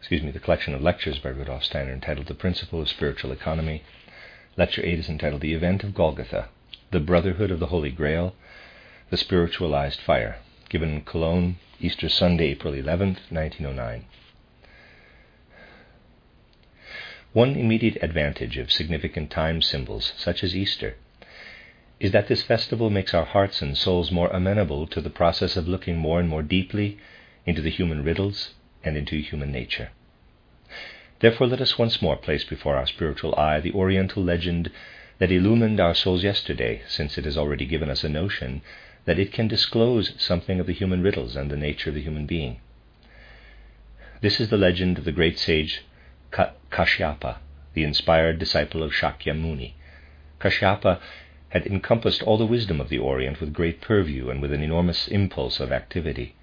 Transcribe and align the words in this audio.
excuse 0.00 0.22
me, 0.22 0.30
the 0.30 0.40
collection 0.40 0.72
of 0.72 0.80
lectures 0.80 1.18
by 1.18 1.28
Rudolf 1.28 1.62
Steiner 1.62 1.92
entitled 1.92 2.26
The 2.26 2.34
Principle 2.34 2.80
of 2.80 2.88
Spiritual 2.88 3.32
Economy. 3.32 3.82
Lecture 4.56 4.82
8 4.82 4.98
is 4.98 5.10
entitled 5.10 5.42
The 5.42 5.52
Event 5.52 5.84
of 5.84 5.94
Golgotha, 5.94 6.48
The 6.90 7.00
Brotherhood 7.00 7.50
of 7.50 7.60
the 7.60 7.66
Holy 7.66 7.90
Grail, 7.90 8.34
The 9.10 9.18
Spiritualized 9.18 10.00
Fire, 10.00 10.38
given 10.70 10.88
in 10.88 11.02
Cologne, 11.02 11.56
Easter 11.80 12.08
Sunday, 12.08 12.46
April 12.52 12.72
11, 12.72 13.18
1909. 13.28 14.06
One 17.34 17.54
immediate 17.56 17.98
advantage 18.02 18.56
of 18.56 18.72
significant 18.72 19.30
time 19.30 19.60
symbols, 19.60 20.14
such 20.16 20.42
as 20.42 20.56
Easter, 20.56 20.96
is 22.00 22.12
that 22.12 22.28
this 22.28 22.42
festival 22.42 22.88
makes 22.88 23.12
our 23.12 23.26
hearts 23.26 23.60
and 23.60 23.76
souls 23.76 24.10
more 24.10 24.30
amenable 24.30 24.86
to 24.86 25.02
the 25.02 25.10
process 25.10 25.58
of 25.58 25.68
looking 25.68 25.98
more 25.98 26.18
and 26.18 26.28
more 26.28 26.42
deeply 26.42 26.96
into 27.44 27.60
the 27.60 27.70
human 27.70 28.02
riddles 28.02 28.54
and 28.84 28.96
into 28.96 29.20
human 29.20 29.52
nature. 29.52 29.90
Therefore, 31.20 31.46
let 31.46 31.60
us 31.60 31.78
once 31.78 32.00
more 32.00 32.16
place 32.16 32.44
before 32.44 32.76
our 32.76 32.86
spiritual 32.86 33.34
eye 33.36 33.60
the 33.60 33.72
Oriental 33.72 34.22
legend 34.22 34.70
that 35.18 35.30
illumined 35.30 35.78
our 35.78 35.94
souls 35.94 36.24
yesterday, 36.24 36.82
since 36.88 37.18
it 37.18 37.26
has 37.26 37.36
already 37.36 37.66
given 37.66 37.90
us 37.90 38.02
a 38.04 38.08
notion 38.08 38.62
that 39.04 39.18
it 39.18 39.32
can 39.32 39.48
disclose 39.48 40.14
something 40.18 40.60
of 40.60 40.66
the 40.66 40.72
human 40.72 41.02
riddles 41.02 41.36
and 41.36 41.50
the 41.50 41.56
nature 41.56 41.90
of 41.90 41.94
the 41.94 42.02
human 42.02 42.26
being. 42.26 42.58
This 44.22 44.40
is 44.40 44.48
the 44.48 44.56
legend 44.56 44.98
of 44.98 45.04
the 45.04 45.12
great 45.12 45.38
sage 45.38 45.82
Kashyapa, 46.32 47.36
the 47.74 47.84
inspired 47.84 48.38
disciple 48.38 48.82
of 48.82 48.92
Shakyamuni. 48.92 49.72
Kashyapa 50.40 51.00
had 51.50 51.66
encompassed 51.66 52.22
all 52.22 52.38
the 52.38 52.46
wisdom 52.46 52.80
of 52.80 52.88
the 52.88 52.98
Orient 52.98 53.40
with 53.40 53.52
great 53.52 53.80
purview 53.80 54.30
and 54.30 54.40
with 54.40 54.52
an 54.52 54.62
enormous 54.62 55.08
impulse 55.08 55.60
of 55.60 55.72
activity. 55.72 56.34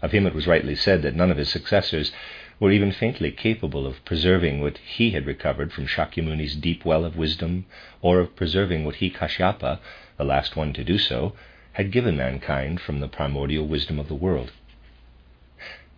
Of 0.00 0.12
him 0.12 0.26
it 0.26 0.34
was 0.34 0.46
rightly 0.46 0.76
said 0.76 1.02
that 1.02 1.16
none 1.16 1.30
of 1.30 1.38
his 1.38 1.48
successors 1.48 2.12
were 2.60 2.70
even 2.70 2.92
faintly 2.92 3.32
capable 3.32 3.86
of 3.86 4.04
preserving 4.04 4.60
what 4.60 4.78
he 4.78 5.10
had 5.10 5.26
recovered 5.26 5.72
from 5.72 5.86
Shakyamuni's 5.86 6.54
deep 6.54 6.84
well 6.84 7.04
of 7.04 7.16
wisdom, 7.16 7.66
or 8.00 8.20
of 8.20 8.36
preserving 8.36 8.84
what 8.84 8.96
he, 8.96 9.10
Kashyapa, 9.10 9.80
the 10.16 10.24
last 10.24 10.54
one 10.54 10.72
to 10.74 10.84
do 10.84 10.98
so, 10.98 11.34
had 11.72 11.90
given 11.90 12.16
mankind 12.16 12.80
from 12.80 13.00
the 13.00 13.08
primordial 13.08 13.66
wisdom 13.66 13.98
of 13.98 14.06
the 14.06 14.14
world. 14.14 14.52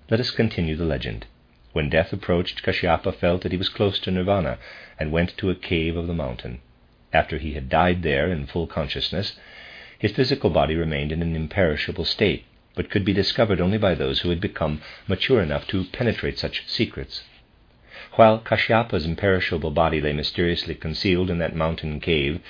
Let 0.09 0.21
us 0.21 0.31
continue 0.31 0.77
the 0.77 0.87
legend. 0.87 1.27
When 1.73 1.91
death 1.91 2.11
approached, 2.13 2.63
Kashyapa 2.63 3.13
felt 3.13 3.43
that 3.43 3.53
he 3.53 3.59
was 3.59 3.69
close 3.69 3.99
to 4.01 4.11
nirvana 4.11 4.59
and 4.99 5.13
went 5.13 5.37
to 5.37 5.51
a 5.51 5.55
cave 5.55 5.97
of 5.97 6.07
the 6.07 6.15
mountain. 6.15 6.61
After 7.13 7.37
he 7.37 7.53
had 7.53 7.69
died 7.69 8.03
there 8.03 8.31
in 8.31 8.47
full 8.47 8.67
consciousness, 8.67 9.39
his 9.99 10.13
physical 10.13 10.49
body 10.49 10.75
remained 10.75 11.13
in 11.13 11.21
an 11.21 11.37
imperishable 11.37 12.07
state, 12.07 12.45
but 12.75 12.91
could 12.91 13.05
be 13.05 13.13
discovered 13.13 13.61
only 13.61 13.79
by 13.79 13.95
those 13.95 14.21
who 14.21 14.31
had 14.31 14.41
become 14.41 14.81
mature 15.09 15.41
enough 15.41 15.67
to 15.67 15.85
penetrate 15.85 16.39
such 16.39 16.67
secrets. 16.67 17.25
While 18.13 18.39
Kashyapa's 18.39 19.05
imperishable 19.05 19.71
body 19.71 20.01
lay 20.01 20.13
mysteriously 20.13 20.75
concealed 20.75 21.31
in 21.31 21.39
that 21.39 21.57
mountain 21.57 22.01
cave, 22.01 22.41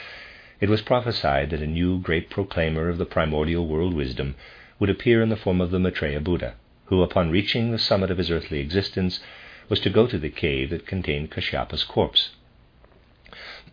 it 0.61 0.69
was 0.69 0.83
prophesied 0.83 1.51
that 1.51 1.63
a 1.63 1.67
new 1.67 1.99
great 2.01 2.31
proclaimer 2.31 2.89
of 2.89 2.99
the 2.99 3.07
primordial 3.07 3.67
world 3.67 3.95
wisdom 3.95 4.35
would 4.79 4.91
appear 4.91 5.23
in 5.23 5.29
the 5.29 5.37
form 5.37 5.61
of 5.61 5.71
the 5.71 5.79
Maitreya 5.79 6.21
Buddha 6.21 6.55
who, 6.91 7.03
upon 7.03 7.31
reaching 7.31 7.71
the 7.71 7.79
summit 7.79 8.11
of 8.11 8.19
his 8.19 8.33
earthly 8.33 8.59
existence, 8.59 9.21
was 9.69 9.79
to 9.79 9.89
go 9.89 10.09
to 10.09 10.19
the 10.19 10.29
cave 10.29 10.71
that 10.71 10.89
contained 10.89 11.31
Kashyapa's 11.31 11.85
corpse. 11.85 12.31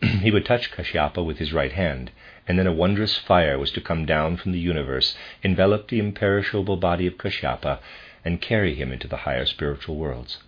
he 0.22 0.30
would 0.30 0.46
touch 0.46 0.70
Kashyapa 0.70 1.24
with 1.24 1.38
his 1.38 1.52
right 1.52 1.72
hand, 1.72 2.12
and 2.48 2.58
then 2.58 2.66
a 2.66 2.72
wondrous 2.72 3.18
fire 3.18 3.58
was 3.58 3.70
to 3.70 3.80
come 3.80 4.06
down 4.06 4.36
from 4.36 4.52
the 4.52 4.58
universe, 4.58 5.14
envelop 5.42 5.88
the 5.88 5.98
imperishable 5.98 6.78
body 6.78 7.06
of 7.06 7.18
Kashyapa, 7.18 7.78
and 8.24 8.40
carry 8.40 8.74
him 8.74 8.90
into 8.90 9.06
the 9.06 9.18
higher 9.18 9.44
spiritual 9.44 9.96
worlds. 9.96 10.38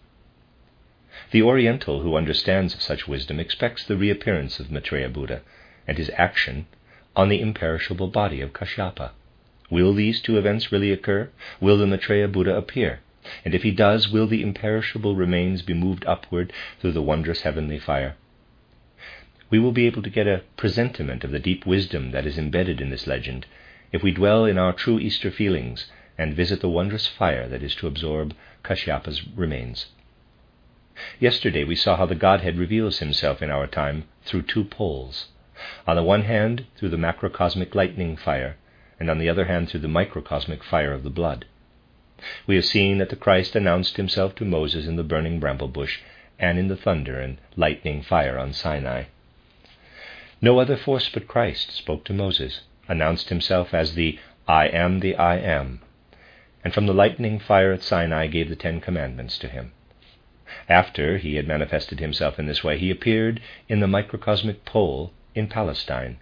The 1.31 1.43
Oriental 1.43 2.01
who 2.01 2.17
understands 2.17 2.83
such 2.83 3.07
wisdom 3.07 3.39
expects 3.39 3.85
the 3.85 3.97
reappearance 3.97 4.59
of 4.59 4.71
Maitreya 4.71 5.11
Buddha 5.11 5.43
and 5.87 5.99
his 5.99 6.11
action 6.17 6.67
on 7.15 7.29
the 7.29 7.41
imperishable 7.41 8.09
body 8.09 8.41
of 8.41 8.53
Kashyapa. 8.53 9.11
Will 9.71 9.93
these 9.93 10.21
two 10.21 10.39
events 10.39 10.73
really 10.73 10.91
occur? 10.91 11.29
Will 11.61 11.77
the 11.77 11.87
Maitreya 11.87 12.29
Buddha 12.29 12.57
appear? 12.57 13.01
And 13.45 13.55
if 13.55 13.63
he 13.63 13.71
does, 13.71 14.09
will 14.09 14.27
the 14.27 14.43
imperishable 14.43 15.15
remains 15.15 15.63
be 15.63 15.75
moved 15.75 16.05
upward 16.07 16.53
through 16.81 16.93
the 16.93 17.03
wondrous 17.03 17.43
heavenly 17.43 17.79
fire? 17.79 18.17
We 19.51 19.59
will 19.59 19.73
be 19.73 19.87
able 19.87 20.03
to 20.03 20.11
get 20.11 20.29
a 20.29 20.45
presentiment 20.57 21.25
of 21.25 21.33
the 21.33 21.41
deep 21.41 21.67
wisdom 21.67 22.13
that 22.13 22.25
is 22.25 22.39
embedded 22.39 22.81
in 22.81 22.91
this 22.91 23.09
legend 23.09 23.47
if 23.91 24.01
we 24.01 24.13
dwell 24.13 24.45
in 24.45 24.59
our 24.59 24.73
true 24.73 25.01
Easter 25.01 25.31
feelings 25.31 25.91
and 26.17 26.35
visit 26.35 26.61
the 26.61 26.69
wondrous 26.69 27.09
fire 27.09 27.49
that 27.49 27.63
is 27.63 27.75
to 27.77 27.89
absorb 27.89 28.33
Kashyapa's 28.63 29.27
remains. 29.27 29.87
Yesterday 31.19 31.65
we 31.65 31.75
saw 31.75 31.97
how 31.97 32.07
the 32.07 32.15
Godhead 32.15 32.59
reveals 32.59 33.01
himself 33.01 33.43
in 33.43 33.51
our 33.51 33.67
time 33.67 34.05
through 34.23 34.43
two 34.43 34.63
poles. 34.63 35.29
On 35.85 35.97
the 35.97 36.03
one 36.05 36.23
hand, 36.23 36.67
through 36.77 36.91
the 36.91 36.97
macrocosmic 36.97 37.75
lightning 37.75 38.17
fire, 38.17 38.57
and 39.01 39.11
on 39.11 39.19
the 39.19 39.29
other 39.29 39.47
hand 39.47 39.69
through 39.69 39.81
the 39.81 39.89
microcosmic 39.89 40.63
fire 40.63 40.93
of 40.93 41.03
the 41.03 41.11
blood. 41.11 41.47
We 42.47 42.55
have 42.55 42.65
seen 42.67 42.99
that 42.99 43.09
the 43.09 43.17
Christ 43.17 43.57
announced 43.57 43.97
himself 43.97 44.37
to 44.37 44.45
Moses 44.45 44.87
in 44.87 44.95
the 44.95 45.03
burning 45.03 45.41
bramble 45.41 45.69
bush 45.69 45.99
and 46.39 46.57
in 46.57 46.69
the 46.69 46.77
thunder 46.77 47.19
and 47.19 47.39
lightning 47.57 48.03
fire 48.03 48.39
on 48.39 48.53
Sinai. 48.53 49.05
No 50.43 50.59
other 50.59 50.79
force 50.79 51.11
but 51.11 51.29
Christ 51.29 51.71
spoke 51.71 52.03
to 52.05 52.15
Moses, 52.15 52.63
announced 52.89 53.29
himself 53.29 53.75
as 53.75 53.95
the 53.95 54.19
I 54.49 54.69
am 54.69 55.01
the 55.01 55.15
I 55.17 55.37
am, 55.37 55.83
and 56.65 56.73
from 56.73 56.87
the 56.87 56.95
lightning 56.95 57.39
fire 57.39 57.75
at 57.75 57.83
Sinai 57.83 58.27
gave 58.27 58.49
the 58.49 58.57
Ten 58.57 58.81
Commandments 58.81 59.37
to 59.37 59.49
him. 59.49 59.73
After 60.67 61.19
he 61.19 61.35
had 61.35 61.47
manifested 61.47 62.01
himself 62.01 62.39
in 62.39 62.47
this 62.47 62.65
way, 62.65 62.79
he 62.79 62.91
appeared 62.91 63.43
in 63.69 63.81
the 63.81 63.87
microcosmic 63.87 64.65
pole 64.65 65.13
in 65.35 65.47
Palestine 65.47 66.17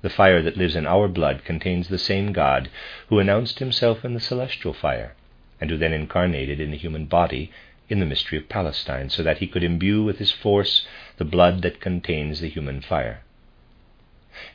the 0.00 0.08
fire 0.08 0.40
that 0.40 0.56
lives 0.56 0.74
in 0.74 0.86
our 0.86 1.06
blood 1.06 1.44
contains 1.44 1.88
the 1.88 1.98
same 1.98 2.32
God 2.32 2.70
who 3.08 3.18
announced 3.18 3.58
himself 3.58 4.06
in 4.06 4.14
the 4.14 4.20
celestial 4.20 4.72
fire, 4.72 5.14
and 5.60 5.68
who 5.68 5.76
then 5.76 5.92
incarnated 5.92 6.60
in 6.60 6.72
a 6.72 6.76
human 6.76 7.04
body 7.04 7.52
in 7.90 8.00
the 8.00 8.06
mystery 8.06 8.38
of 8.38 8.48
Palestine, 8.48 9.10
so 9.10 9.22
that 9.22 9.36
he 9.36 9.46
could 9.46 9.62
imbue 9.62 10.02
with 10.02 10.16
his 10.16 10.32
force 10.32 10.86
the 11.18 11.26
blood 11.26 11.60
that 11.60 11.78
contains 11.78 12.40
the 12.40 12.48
human 12.48 12.80
fire. 12.80 13.20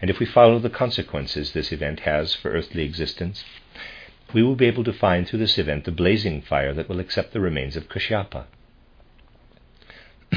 And 0.02 0.10
if 0.10 0.20
we 0.20 0.26
follow 0.26 0.60
the 0.60 0.70
consequences 0.70 1.52
this 1.52 1.72
event 1.72 2.02
has 2.02 2.34
for 2.34 2.52
earthly 2.52 2.84
existence, 2.84 3.44
we 4.34 4.44
will 4.44 4.56
be 4.56 4.66
able 4.66 4.84
to 4.84 4.94
find 4.94 5.28
through 5.28 5.40
this 5.40 5.58
event 5.58 5.86
the 5.86 5.92
blazing 5.92 6.42
fire 6.42 6.74
that 6.74 6.90
will 6.90 7.00
accept 7.00 7.34
the 7.34 7.40
remains 7.40 7.76
of 7.76 7.90
Kashyapa. 7.90 8.46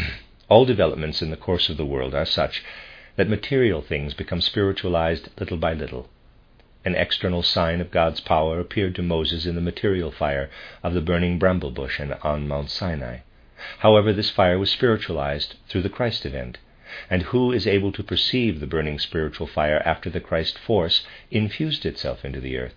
All 0.48 0.64
developments 0.64 1.22
in 1.22 1.30
the 1.30 1.36
course 1.36 1.68
of 1.68 1.76
the 1.76 1.86
world 1.86 2.14
are 2.14 2.24
such 2.24 2.62
that 3.16 3.28
material 3.28 3.82
things 3.82 4.14
become 4.14 4.40
spiritualized 4.40 5.28
little 5.38 5.56
by 5.56 5.74
little. 5.74 6.08
An 6.84 6.94
external 6.94 7.42
sign 7.42 7.80
of 7.80 7.90
God's 7.90 8.20
power 8.20 8.60
appeared 8.60 8.94
to 8.94 9.02
Moses 9.02 9.44
in 9.44 9.56
the 9.56 9.60
material 9.60 10.10
fire 10.10 10.48
of 10.82 10.94
the 10.94 11.00
burning 11.00 11.38
bramble 11.38 11.72
bush 11.72 11.98
and 11.98 12.14
on 12.22 12.46
Mount 12.46 12.70
Sinai. 12.70 13.18
However, 13.80 14.12
this 14.12 14.30
fire 14.30 14.58
was 14.58 14.70
spiritualized 14.70 15.56
through 15.68 15.82
the 15.82 15.88
Christ 15.88 16.24
event. 16.24 16.58
And 17.08 17.22
who 17.22 17.52
is 17.52 17.66
able 17.66 17.92
to 17.92 18.02
perceive 18.02 18.60
the 18.60 18.66
burning 18.66 18.98
spiritual 18.98 19.46
fire 19.46 19.82
after 19.84 20.10
the 20.10 20.20
Christ 20.20 20.58
force 20.58 21.06
infused 21.30 21.86
itself 21.86 22.24
into 22.24 22.40
the 22.40 22.56
earth? 22.56 22.74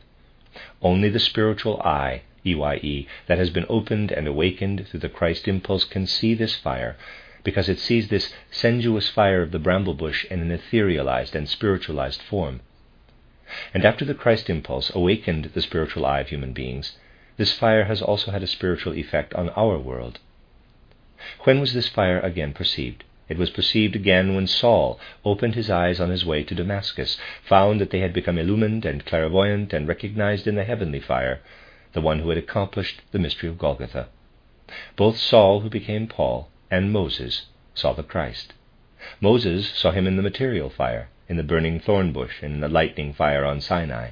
Only 0.81 1.09
the 1.09 1.19
spiritual 1.19 1.81
eye, 1.81 2.23
EYE, 2.45 3.07
that 3.27 3.37
has 3.37 3.49
been 3.49 3.65
opened 3.69 4.11
and 4.11 4.27
awakened 4.27 4.87
through 4.87 4.99
the 4.99 5.09
Christ 5.09 5.47
impulse 5.47 5.85
can 5.85 6.05
see 6.05 6.33
this 6.33 6.55
fire 6.55 6.97
because 7.43 7.69
it 7.69 7.79
sees 7.79 8.07
this 8.09 8.33
sensuous 8.51 9.09
fire 9.09 9.41
of 9.41 9.51
the 9.51 9.59
bramble 9.59 9.93
bush 9.93 10.25
in 10.25 10.39
an 10.41 10.51
etherealized 10.51 11.33
and 11.33 11.49
spiritualized 11.49 12.21
form. 12.21 12.61
And 13.73 13.83
after 13.85 14.05
the 14.05 14.13
Christ 14.13 14.49
impulse 14.49 14.91
awakened 14.93 15.45
the 15.53 15.61
spiritual 15.61 16.05
eye 16.05 16.19
of 16.19 16.29
human 16.29 16.53
beings, 16.53 16.97
this 17.37 17.53
fire 17.53 17.85
has 17.85 18.01
also 18.01 18.31
had 18.31 18.43
a 18.43 18.47
spiritual 18.47 18.93
effect 18.93 19.33
on 19.33 19.49
our 19.49 19.77
world. 19.77 20.19
When 21.43 21.59
was 21.59 21.73
this 21.73 21.87
fire 21.87 22.19
again 22.19 22.53
perceived? 22.53 23.03
It 23.31 23.37
was 23.37 23.49
perceived 23.49 23.95
again 23.95 24.35
when 24.35 24.45
Saul 24.45 24.99
opened 25.23 25.55
his 25.55 25.69
eyes 25.69 26.01
on 26.01 26.09
his 26.09 26.25
way 26.25 26.43
to 26.43 26.53
Damascus, 26.53 27.17
found 27.41 27.79
that 27.79 27.89
they 27.89 27.99
had 27.99 28.11
become 28.11 28.37
illumined 28.37 28.83
and 28.83 29.05
clairvoyant, 29.05 29.71
and 29.71 29.87
recognized 29.87 30.47
in 30.47 30.55
the 30.55 30.65
heavenly 30.65 30.99
fire 30.99 31.39
the 31.93 32.01
one 32.01 32.19
who 32.19 32.27
had 32.27 32.37
accomplished 32.37 32.99
the 33.13 33.19
mystery 33.19 33.47
of 33.47 33.57
Golgotha. 33.57 34.09
Both 34.97 35.15
Saul, 35.15 35.61
who 35.61 35.69
became 35.69 36.07
Paul, 36.07 36.49
and 36.69 36.91
Moses 36.91 37.45
saw 37.73 37.93
the 37.93 38.03
Christ. 38.03 38.51
Moses 39.21 39.69
saw 39.69 39.91
him 39.91 40.07
in 40.07 40.17
the 40.17 40.21
material 40.21 40.69
fire, 40.69 41.07
in 41.29 41.37
the 41.37 41.41
burning 41.43 41.79
thorn 41.79 42.11
bush, 42.11 42.43
and 42.43 42.55
in 42.55 42.59
the 42.59 42.67
lightning 42.67 43.13
fire 43.13 43.45
on 43.45 43.61
Sinai, 43.61 44.09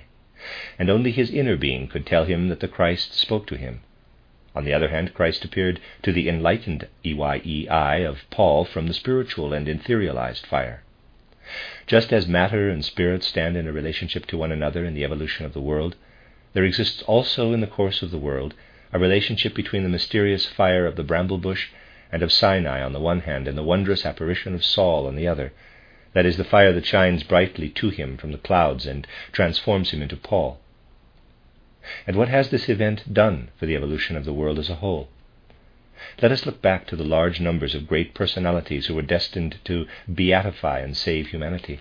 and 0.80 0.90
only 0.90 1.12
his 1.12 1.30
inner 1.30 1.58
being 1.58 1.90
could 1.90 2.06
tell 2.06 2.24
him 2.24 2.48
that 2.48 2.62
the 2.62 2.70
Christ 2.70 3.14
spoke 3.14 3.48
to 3.48 3.58
him. 3.58 3.82
On 4.60 4.66
the 4.66 4.74
other 4.74 4.90
hand, 4.90 5.14
Christ 5.14 5.46
appeared 5.46 5.80
to 6.02 6.12
the 6.12 6.28
enlightened 6.28 6.86
EYEI 7.06 8.06
of 8.06 8.30
Paul 8.30 8.66
from 8.66 8.88
the 8.88 8.94
spiritual 8.94 9.54
and 9.54 9.68
etherealized 9.70 10.46
fire. 10.46 10.84
Just 11.88 12.12
as 12.12 12.28
matter 12.28 12.70
and 12.70 12.84
spirit 12.84 13.24
stand 13.24 13.56
in 13.56 13.70
a 13.70 13.72
relationship 13.72 14.26
to 14.26 14.38
one 14.38 14.52
another 14.52 14.84
in 14.84 14.96
the 14.96 15.06
evolution 15.06 15.46
of 15.46 15.54
the 15.54 15.62
world, 15.62 15.96
there 16.52 16.66
exists 16.66 17.02
also 17.04 17.54
in 17.54 17.62
the 17.62 17.68
course 17.68 18.02
of 18.02 18.12
the 18.12 18.18
world 18.18 18.54
a 18.92 19.00
relationship 19.00 19.56
between 19.56 19.84
the 19.84 19.88
mysterious 19.88 20.46
fire 20.46 20.86
of 20.86 20.98
the 20.98 21.06
bramble 21.06 21.38
bush 21.38 21.70
and 22.12 22.22
of 22.22 22.30
Sinai 22.30 22.82
on 22.84 22.92
the 22.92 23.00
one 23.00 23.22
hand, 23.22 23.48
and 23.48 23.58
the 23.58 23.64
wondrous 23.64 24.06
apparition 24.06 24.54
of 24.54 24.66
Saul 24.66 25.08
on 25.08 25.16
the 25.16 25.26
other. 25.26 25.54
That 26.12 26.26
is, 26.26 26.36
the 26.36 26.44
fire 26.44 26.74
that 26.74 26.86
shines 26.86 27.24
brightly 27.24 27.70
to 27.70 27.92
him 27.92 28.18
from 28.18 28.34
the 28.34 28.38
clouds 28.38 28.86
and 28.86 29.08
transforms 29.32 29.92
him 29.92 30.02
into 30.02 30.18
Paul. 30.18 30.60
And 32.06 32.18
what 32.18 32.28
has 32.28 32.50
this 32.50 32.68
event 32.68 33.14
done 33.14 33.52
for 33.56 33.66
the 33.66 33.76
evolution 33.78 34.18
of 34.18 34.26
the 34.26 34.34
world 34.34 34.60
as 34.60 34.70
a 34.70 34.76
whole? 34.76 35.08
Let 36.22 36.30
us 36.34 36.46
look 36.46 36.62
back 36.62 36.86
to 36.88 36.98
the 36.98 37.06
large 37.06 37.40
numbers 37.40 37.74
of 37.74 37.88
great 37.88 38.14
personalities 38.14 38.88
who 38.88 38.96
were 38.96 39.02
destined 39.02 39.60
to 39.64 39.88
beatify 40.12 40.84
and 40.84 40.98
save 40.98 41.28
humanity. 41.28 41.80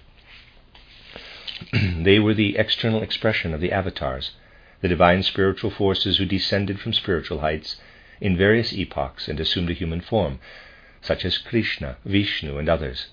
they 1.73 2.21
were 2.21 2.35
the 2.35 2.57
external 2.57 3.03
expression 3.03 3.53
of 3.53 3.61
the 3.61 3.73
avatars, 3.73 4.35
the 4.83 4.89
divine 4.89 5.25
spiritual 5.25 5.71
forces 5.71 6.19
who 6.19 6.27
descended 6.27 6.79
from 6.79 6.93
spiritual 6.93 7.41
heights 7.41 7.81
in 8.21 8.37
various 8.37 8.73
epochs 8.73 9.27
and 9.27 9.41
assumed 9.41 9.69
a 9.69 9.75
human 9.75 10.01
form, 10.01 10.39
such 11.01 11.25
as 11.25 11.39
Krishna, 11.39 11.97
Vishnu, 12.05 12.57
and 12.57 12.69
others. 12.69 13.09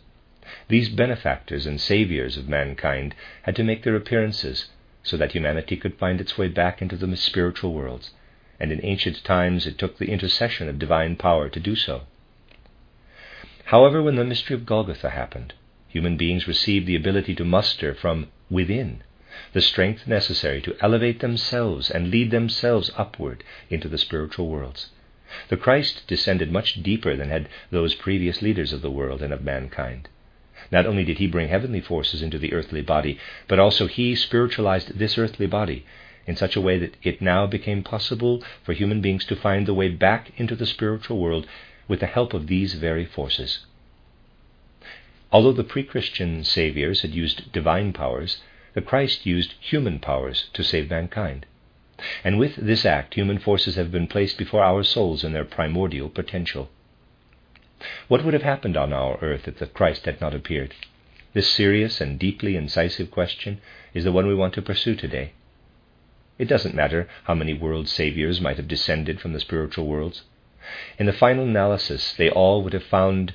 These 0.67 0.89
benefactors 0.89 1.65
and 1.65 1.81
saviors 1.81 2.37
of 2.37 2.47
mankind 2.47 3.15
had 3.41 3.55
to 3.55 3.63
make 3.63 3.81
their 3.81 3.95
appearances 3.95 4.69
so 5.05 5.15
that 5.15 5.31
humanity 5.31 5.77
could 5.77 5.95
find 5.95 6.19
its 6.19 6.37
way 6.37 6.49
back 6.49 6.81
into 6.81 6.97
the 6.97 7.15
spiritual 7.15 7.73
worlds, 7.73 8.11
and 8.59 8.71
in 8.71 8.83
ancient 8.83 9.23
times 9.23 9.65
it 9.65 9.77
took 9.77 9.97
the 9.97 10.11
intercession 10.11 10.67
of 10.67 10.79
divine 10.79 11.15
power 11.15 11.47
to 11.47 11.59
do 11.59 11.75
so. 11.75 12.01
However, 13.65 14.01
when 14.01 14.15
the 14.15 14.25
mystery 14.25 14.55
of 14.55 14.65
Golgotha 14.65 15.11
happened, 15.11 15.53
human 15.87 16.17
beings 16.17 16.47
received 16.47 16.87
the 16.87 16.95
ability 16.95 17.35
to 17.35 17.45
muster 17.45 17.93
from 17.93 18.27
within 18.49 19.01
the 19.53 19.61
strength 19.61 20.07
necessary 20.07 20.61
to 20.61 20.75
elevate 20.81 21.19
themselves 21.19 21.91
and 21.91 22.09
lead 22.09 22.31
themselves 22.31 22.89
upward 22.97 23.43
into 23.69 23.87
the 23.87 23.97
spiritual 23.97 24.47
worlds. 24.47 24.89
The 25.49 25.57
Christ 25.57 26.03
descended 26.07 26.51
much 26.51 26.81
deeper 26.81 27.15
than 27.15 27.29
had 27.29 27.49
those 27.69 27.95
previous 27.95 28.41
leaders 28.41 28.73
of 28.73 28.81
the 28.81 28.91
world 28.91 29.21
and 29.21 29.33
of 29.33 29.43
mankind. 29.43 30.07
Not 30.71 30.85
only 30.85 31.03
did 31.03 31.19
he 31.19 31.27
bring 31.27 31.49
heavenly 31.49 31.81
forces 31.81 32.21
into 32.21 32.39
the 32.39 32.53
earthly 32.53 32.81
body, 32.81 33.19
but 33.47 33.59
also 33.59 33.87
he 33.87 34.15
spiritualized 34.15 34.97
this 34.97 35.17
earthly 35.17 35.45
body 35.47 35.85
in 36.27 36.35
such 36.35 36.55
a 36.55 36.61
way 36.61 36.77
that 36.79 36.95
it 37.03 37.21
now 37.21 37.45
became 37.45 37.83
possible 37.83 38.43
for 38.63 38.73
human 38.73 39.01
beings 39.01 39.25
to 39.25 39.35
find 39.35 39.67
the 39.67 39.73
way 39.73 39.89
back 39.89 40.31
into 40.37 40.55
the 40.55 40.65
spiritual 40.65 41.19
world 41.19 41.45
with 41.87 41.99
the 41.99 42.07
help 42.07 42.33
of 42.33 42.47
these 42.47 42.73
very 42.73 43.05
forces. 43.05 43.59
Although 45.31 45.53
the 45.53 45.63
pre 45.63 45.83
Christian 45.83 46.43
saviors 46.43 47.01
had 47.01 47.13
used 47.13 47.51
divine 47.51 47.93
powers, 47.93 48.41
the 48.73 48.81
Christ 48.81 49.25
used 49.25 49.53
human 49.59 49.99
powers 49.99 50.49
to 50.53 50.63
save 50.63 50.89
mankind. 50.89 51.45
And 52.23 52.37
with 52.39 52.55
this 52.55 52.85
act, 52.85 53.13
human 53.13 53.37
forces 53.37 53.75
have 53.75 53.91
been 53.91 54.07
placed 54.07 54.37
before 54.37 54.63
our 54.63 54.83
souls 54.83 55.23
in 55.23 55.31
their 55.31 55.45
primordial 55.45 56.09
potential. 56.09 56.69
What 58.07 58.23
would 58.23 58.33
have 58.33 58.43
happened 58.43 58.77
on 58.77 58.93
our 58.93 59.17
earth 59.21 59.49
if 59.49 59.59
the 59.59 59.67
Christ 59.67 60.05
had 60.05 60.21
not 60.21 60.33
appeared? 60.33 60.73
This 61.33 61.49
serious 61.49 61.99
and 61.99 62.17
deeply 62.17 62.55
incisive 62.55 63.11
question 63.11 63.59
is 63.93 64.05
the 64.05 64.13
one 64.13 64.27
we 64.27 64.33
want 64.33 64.53
to 64.53 64.61
pursue 64.61 64.95
today. 64.95 65.33
It 66.39 66.47
doesn't 66.47 66.73
matter 66.73 67.09
how 67.25 67.33
many 67.33 67.53
world 67.53 67.89
saviors 67.89 68.39
might 68.39 68.55
have 68.55 68.69
descended 68.69 69.19
from 69.19 69.33
the 69.33 69.41
spiritual 69.41 69.87
worlds. 69.87 70.23
In 70.97 71.05
the 71.05 71.11
final 71.11 71.43
analysis, 71.43 72.13
they 72.13 72.29
all 72.29 72.63
would 72.63 72.71
have 72.71 72.83
found 72.83 73.33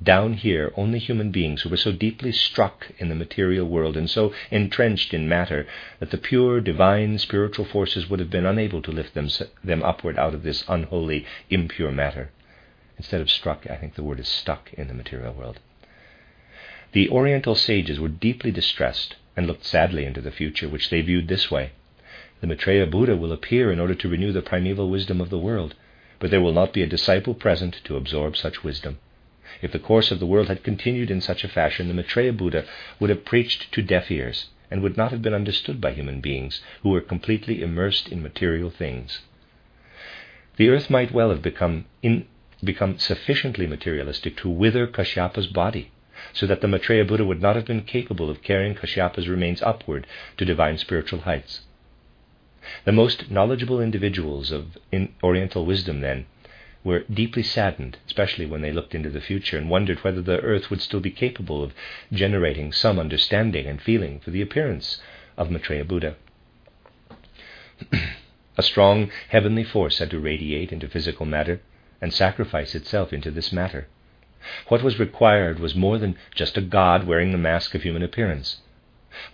down 0.00 0.34
here 0.34 0.72
only 0.76 1.00
human 1.00 1.32
beings 1.32 1.62
who 1.62 1.68
were 1.68 1.76
so 1.76 1.90
deeply 1.90 2.30
struck 2.30 2.92
in 2.98 3.08
the 3.08 3.14
material 3.16 3.66
world 3.66 3.96
and 3.96 4.08
so 4.08 4.32
entrenched 4.52 5.12
in 5.12 5.28
matter 5.28 5.66
that 5.98 6.12
the 6.12 6.18
pure, 6.18 6.60
divine, 6.60 7.18
spiritual 7.18 7.64
forces 7.64 8.08
would 8.08 8.20
have 8.20 8.30
been 8.30 8.46
unable 8.46 8.82
to 8.82 8.92
lift 8.92 9.14
them, 9.14 9.28
them 9.64 9.82
upward 9.82 10.16
out 10.16 10.34
of 10.34 10.44
this 10.44 10.64
unholy, 10.68 11.26
impure 11.50 11.90
matter. 11.90 12.30
Instead 13.02 13.20
of 13.20 13.32
struck, 13.32 13.68
I 13.68 13.74
think 13.74 13.96
the 13.96 14.04
word 14.04 14.20
is 14.20 14.28
stuck 14.28 14.72
in 14.74 14.86
the 14.86 14.94
material 14.94 15.32
world. 15.32 15.58
The 16.92 17.08
Oriental 17.08 17.56
sages 17.56 17.98
were 17.98 18.08
deeply 18.08 18.52
distressed 18.52 19.16
and 19.36 19.48
looked 19.48 19.64
sadly 19.64 20.04
into 20.04 20.20
the 20.20 20.30
future, 20.30 20.68
which 20.68 20.88
they 20.88 21.00
viewed 21.00 21.26
this 21.26 21.50
way. 21.50 21.72
The 22.40 22.46
Maitreya 22.46 22.86
Buddha 22.86 23.16
will 23.16 23.32
appear 23.32 23.72
in 23.72 23.80
order 23.80 23.96
to 23.96 24.08
renew 24.08 24.30
the 24.30 24.40
primeval 24.40 24.88
wisdom 24.88 25.20
of 25.20 25.30
the 25.30 25.38
world, 25.38 25.74
but 26.20 26.30
there 26.30 26.40
will 26.40 26.52
not 26.52 26.72
be 26.72 26.80
a 26.80 26.86
disciple 26.86 27.34
present 27.34 27.80
to 27.82 27.96
absorb 27.96 28.36
such 28.36 28.62
wisdom. 28.62 29.00
If 29.60 29.72
the 29.72 29.80
course 29.80 30.12
of 30.12 30.20
the 30.20 30.26
world 30.26 30.46
had 30.46 30.62
continued 30.62 31.10
in 31.10 31.20
such 31.20 31.42
a 31.42 31.48
fashion, 31.48 31.88
the 31.88 31.94
Maitreya 31.94 32.32
Buddha 32.32 32.64
would 33.00 33.10
have 33.10 33.24
preached 33.24 33.72
to 33.72 33.82
deaf 33.82 34.12
ears 34.12 34.46
and 34.70 34.80
would 34.80 34.96
not 34.96 35.10
have 35.10 35.22
been 35.22 35.34
understood 35.34 35.80
by 35.80 35.90
human 35.92 36.20
beings 36.20 36.62
who 36.84 36.90
were 36.90 37.00
completely 37.00 37.62
immersed 37.62 38.06
in 38.10 38.22
material 38.22 38.70
things. 38.70 39.22
The 40.56 40.68
earth 40.68 40.88
might 40.88 41.10
well 41.10 41.30
have 41.30 41.42
become, 41.42 41.86
in, 42.00 42.26
become 42.64 42.98
sufficiently 42.98 43.66
materialistic 43.66 44.36
to 44.36 44.48
wither 44.48 44.86
Kashyapa's 44.86 45.48
body, 45.48 45.90
so 46.32 46.46
that 46.46 46.60
the 46.60 46.68
Maitreya 46.68 47.04
Buddha 47.04 47.24
would 47.24 47.42
not 47.42 47.56
have 47.56 47.64
been 47.64 47.82
capable 47.82 48.30
of 48.30 48.42
carrying 48.42 48.74
Kashyapa's 48.74 49.28
remains 49.28 49.62
upward 49.62 50.06
to 50.36 50.44
divine 50.44 50.78
spiritual 50.78 51.20
heights. 51.20 51.62
The 52.84 52.92
most 52.92 53.30
knowledgeable 53.30 53.80
individuals 53.80 54.52
of 54.52 54.78
Oriental 55.22 55.66
wisdom, 55.66 56.00
then, 56.00 56.26
were 56.84 57.00
deeply 57.12 57.42
saddened, 57.42 57.98
especially 58.06 58.46
when 58.46 58.62
they 58.62 58.72
looked 58.72 58.94
into 58.94 59.10
the 59.10 59.20
future 59.20 59.58
and 59.58 59.68
wondered 59.68 59.98
whether 60.04 60.22
the 60.22 60.40
earth 60.40 60.70
would 60.70 60.80
still 60.80 61.00
be 61.00 61.10
capable 61.10 61.62
of 61.62 61.74
generating 62.12 62.72
some 62.72 62.98
understanding 62.98 63.66
and 63.66 63.82
feeling 63.82 64.20
for 64.20 64.30
the 64.30 64.42
appearance 64.42 65.00
of 65.36 65.50
Maitreya 65.50 65.84
Buddha. 65.84 66.16
a 68.56 68.62
strong 68.62 69.10
heavenly 69.30 69.64
force 69.64 69.98
had 69.98 70.10
to 70.10 70.20
radiate 70.20 70.70
into 70.70 70.88
physical 70.88 71.26
matter 71.26 71.60
and 72.02 72.12
sacrifice 72.12 72.74
itself 72.74 73.12
into 73.12 73.30
this 73.30 73.52
matter. 73.52 73.86
What 74.66 74.82
was 74.82 74.98
required 74.98 75.60
was 75.60 75.76
more 75.76 75.98
than 75.98 76.16
just 76.34 76.58
a 76.58 76.60
god 76.60 77.06
wearing 77.06 77.30
the 77.30 77.38
mask 77.38 77.76
of 77.76 77.84
human 77.84 78.02
appearance. 78.02 78.58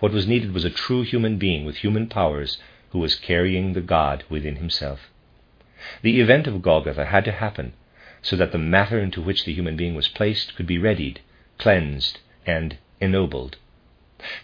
What 0.01 0.13
was 0.13 0.27
needed 0.27 0.53
was 0.53 0.67
a 0.67 0.71
true 0.71 1.03
human 1.03 1.39
being 1.39 1.65
with 1.65 1.77
human 1.77 2.09
powers 2.09 2.59
who 2.91 2.99
was 2.99 3.15
carrying 3.15 3.73
the 3.73 3.81
god 3.81 4.23
within 4.29 4.57
himself. 4.57 5.11
The 6.03 6.21
event 6.21 6.47
of 6.47 6.61
Golgotha 6.61 7.07
had 7.07 7.25
to 7.25 7.33
happen 7.33 7.73
so 8.21 8.37
that 8.37 8.53
the 8.53 8.59
matter 8.59 8.99
into 8.99 9.23
which 9.23 9.45
the 9.45 9.55
human 9.55 9.77
being 9.77 9.95
was 9.95 10.09
placed 10.09 10.55
could 10.55 10.67
be 10.67 10.77
readied, 10.77 11.21
cleansed, 11.57 12.19
and 12.45 12.77
ennobled. 13.01 13.57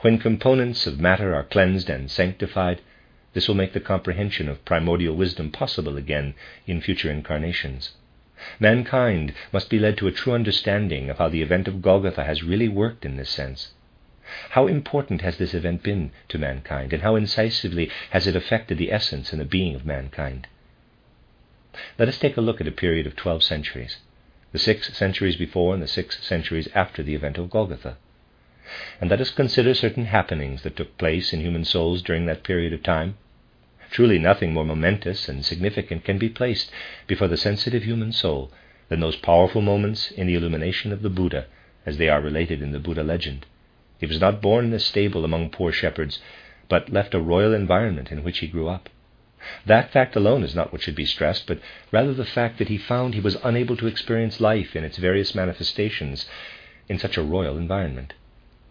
When 0.00 0.18
components 0.18 0.86
of 0.86 1.00
matter 1.00 1.34
are 1.34 1.44
cleansed 1.44 1.90
and 1.90 2.10
sanctified, 2.10 2.80
this 3.34 3.48
will 3.48 3.56
make 3.56 3.72
the 3.72 3.80
comprehension 3.80 4.48
of 4.48 4.64
primordial 4.64 5.16
wisdom 5.16 5.50
possible 5.50 5.96
again 5.96 6.34
in 6.66 6.80
future 6.80 7.10
incarnations. 7.10 7.90
Mankind 8.60 9.32
must 9.52 9.70
be 9.70 9.78
led 9.78 9.96
to 9.98 10.06
a 10.06 10.12
true 10.12 10.32
understanding 10.32 11.08
of 11.08 11.18
how 11.18 11.28
the 11.28 11.42
event 11.42 11.66
of 11.66 11.80
Golgotha 11.80 12.24
has 12.24 12.42
really 12.42 12.68
worked 12.68 13.04
in 13.04 13.16
this 13.16 13.30
sense. 13.30 13.72
How 14.50 14.66
important 14.66 15.20
has 15.20 15.38
this 15.38 15.54
event 15.54 15.82
been 15.82 16.10
to 16.28 16.38
mankind, 16.38 16.92
and 16.92 17.02
how 17.02 17.14
incisively 17.16 17.90
has 18.10 18.26
it 18.26 18.36
affected 18.36 18.78
the 18.78 18.92
essence 18.92 19.32
and 19.32 19.40
the 19.40 19.44
being 19.44 19.74
of 19.74 19.86
mankind? 19.86 20.46
Let 21.98 22.08
us 22.08 22.18
take 22.18 22.36
a 22.36 22.40
look 22.40 22.60
at 22.60 22.68
a 22.68 22.72
period 22.72 23.06
of 23.06 23.16
12 23.16 23.42
centuries, 23.42 23.98
the 24.52 24.58
six 24.58 24.96
centuries 24.96 25.36
before 25.36 25.74
and 25.74 25.82
the 25.82 25.88
six 25.88 26.22
centuries 26.24 26.68
after 26.74 27.02
the 27.02 27.14
event 27.14 27.38
of 27.38 27.50
Golgotha. 27.50 27.96
And 29.00 29.10
let 29.10 29.20
us 29.20 29.30
consider 29.30 29.74
certain 29.74 30.06
happenings 30.06 30.62
that 30.62 30.76
took 30.76 30.96
place 30.96 31.32
in 31.32 31.40
human 31.40 31.64
souls 31.64 32.02
during 32.02 32.26
that 32.26 32.44
period 32.44 32.72
of 32.72 32.82
time. 32.82 33.16
Truly, 33.94 34.18
nothing 34.18 34.52
more 34.52 34.64
momentous 34.64 35.28
and 35.28 35.44
significant 35.44 36.02
can 36.02 36.18
be 36.18 36.28
placed 36.28 36.68
before 37.06 37.28
the 37.28 37.36
sensitive 37.36 37.84
human 37.84 38.10
soul 38.10 38.50
than 38.88 38.98
those 38.98 39.14
powerful 39.14 39.60
moments 39.60 40.10
in 40.10 40.26
the 40.26 40.34
illumination 40.34 40.92
of 40.92 41.02
the 41.02 41.08
Buddha, 41.08 41.46
as 41.86 41.96
they 41.96 42.08
are 42.08 42.20
related 42.20 42.60
in 42.60 42.72
the 42.72 42.80
Buddha 42.80 43.04
legend. 43.04 43.46
He 44.00 44.06
was 44.06 44.20
not 44.20 44.42
born 44.42 44.64
in 44.64 44.72
a 44.72 44.80
stable 44.80 45.24
among 45.24 45.50
poor 45.50 45.70
shepherds, 45.70 46.18
but 46.68 46.90
left 46.90 47.14
a 47.14 47.20
royal 47.20 47.54
environment 47.54 48.10
in 48.10 48.24
which 48.24 48.38
he 48.38 48.48
grew 48.48 48.66
up. 48.66 48.88
That 49.64 49.92
fact 49.92 50.16
alone 50.16 50.42
is 50.42 50.56
not 50.56 50.72
what 50.72 50.82
should 50.82 50.96
be 50.96 51.06
stressed, 51.06 51.46
but 51.46 51.60
rather 51.92 52.12
the 52.12 52.24
fact 52.24 52.58
that 52.58 52.66
he 52.66 52.78
found 52.78 53.14
he 53.14 53.20
was 53.20 53.36
unable 53.44 53.76
to 53.76 53.86
experience 53.86 54.40
life 54.40 54.74
in 54.74 54.82
its 54.82 54.98
various 54.98 55.36
manifestations 55.36 56.28
in 56.88 56.98
such 56.98 57.16
a 57.16 57.22
royal 57.22 57.56
environment. 57.56 58.12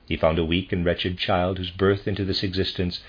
He 0.06 0.18
found 0.18 0.38
a 0.38 0.44
weak 0.44 0.74
and 0.74 0.84
wretched 0.84 1.18
child 1.18 1.60
whose 1.60 1.72
birth 1.72 2.10
into 2.10 2.26
this 2.26 2.44
existence 2.44 3.02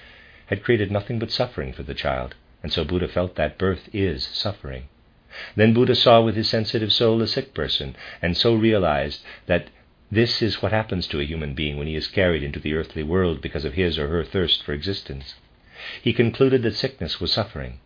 had 0.47 0.63
created 0.63 0.91
nothing 0.91 1.19
but 1.19 1.31
suffering 1.31 1.73
for 1.73 1.83
the 1.83 1.95
child, 1.95 2.35
and 2.63 2.73
so 2.73 2.85
Buddha 2.85 3.09
felt 3.09 3.35
that 3.37 3.59
birth 3.59 3.89
is 3.93 4.27
suffering. 4.33 4.85
Then 5.57 5.75
Buddha 5.75 5.95
saw 5.95 6.21
with 6.23 6.37
his 6.37 6.49
sensitive 6.49 6.93
soul 6.93 7.21
a 7.21 7.27
sick 7.27 7.55
person, 7.55 7.97
and 8.23 8.37
so 8.37 8.55
realized 8.55 9.23
that 9.47 9.69
this 10.11 10.41
is 10.43 10.63
what 10.63 10.71
happens 10.71 11.09
to 11.09 11.19
a 11.21 11.25
human 11.25 11.55
being 11.55 11.77
when 11.77 11.89
he 11.89 11.97
is 11.97 12.07
carried 12.07 12.43
into 12.43 12.61
the 12.61 12.75
earthly 12.75 13.03
world 13.03 13.41
because 13.41 13.65
of 13.65 13.75
his 13.75 13.99
or 13.99 14.09
her 14.09 14.23
thirst 14.23 14.63
for 14.63 14.73
existence. 14.73 15.35
He 16.03 16.13
concluded 16.13 16.63
that 16.63 16.77
sickness 16.77 17.21
was 17.21 17.33
suffering. 17.33 17.81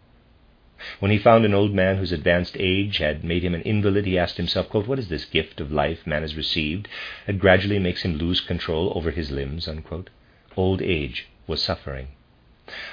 When 1.01 1.11
he 1.11 1.19
found 1.19 1.45
an 1.45 1.55
old 1.55 1.73
man 1.73 1.97
whose 1.97 2.13
advanced 2.13 2.57
age 2.61 2.99
had 2.99 3.25
made 3.25 3.43
him 3.43 3.55
an 3.55 3.63
invalid, 3.63 4.05
he 4.05 4.19
asked 4.19 4.37
himself, 4.37 4.69
quote, 4.69 4.87
What 4.87 4.99
is 4.99 5.09
this 5.09 5.25
gift 5.25 5.61
of 5.61 5.73
life 5.73 6.07
man 6.07 6.23
has 6.23 6.37
received 6.37 6.87
that 7.27 7.39
gradually 7.39 7.79
makes 7.79 8.03
him 8.03 8.19
lose 8.19 8.41
control 8.41 8.93
over 8.95 9.11
his 9.11 9.31
limbs? 9.31 9.67
Unquote. 9.67 10.11
Old 10.57 10.83
age 10.83 11.29
was 11.47 11.63
suffering. 11.63 12.09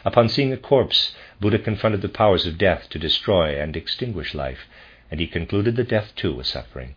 Upon 0.05 0.29
seeing 0.29 0.53
a 0.53 0.57
corpse, 0.57 1.15
Buddha 1.39 1.59
confronted 1.59 2.01
the 2.01 2.09
powers 2.09 2.45
of 2.45 2.57
death 2.57 2.87
to 2.89 2.99
destroy 2.99 3.61
and 3.61 3.75
extinguish 3.75 4.33
life, 4.33 4.67
and 5.11 5.19
he 5.19 5.27
concluded 5.27 5.75
that 5.75 5.89
death 5.89 6.13
too 6.15 6.33
was 6.33 6.47
suffering. 6.47 6.95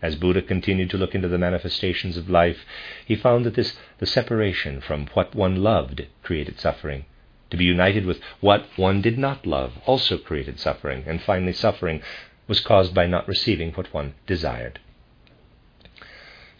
As 0.00 0.16
Buddha 0.16 0.42
continued 0.42 0.90
to 0.90 0.98
look 0.98 1.14
into 1.14 1.28
the 1.28 1.38
manifestations 1.38 2.16
of 2.16 2.28
life, 2.28 2.64
he 3.06 3.14
found 3.14 3.46
that 3.46 3.54
this 3.54 3.76
the 3.98 4.06
separation 4.06 4.80
from 4.80 5.06
what 5.14 5.34
one 5.34 5.62
loved 5.62 6.06
created 6.22 6.58
suffering. 6.58 7.04
To 7.50 7.56
be 7.56 7.64
united 7.64 8.06
with 8.06 8.20
what 8.40 8.66
one 8.76 9.00
did 9.00 9.18
not 9.18 9.46
love 9.46 9.78
also 9.86 10.18
created 10.18 10.58
suffering, 10.58 11.04
and 11.06 11.20
finally 11.20 11.52
suffering 11.52 12.02
was 12.48 12.60
caused 12.60 12.94
by 12.94 13.06
not 13.06 13.28
receiving 13.28 13.72
what 13.72 13.92
one 13.94 14.14
desired. 14.26 14.80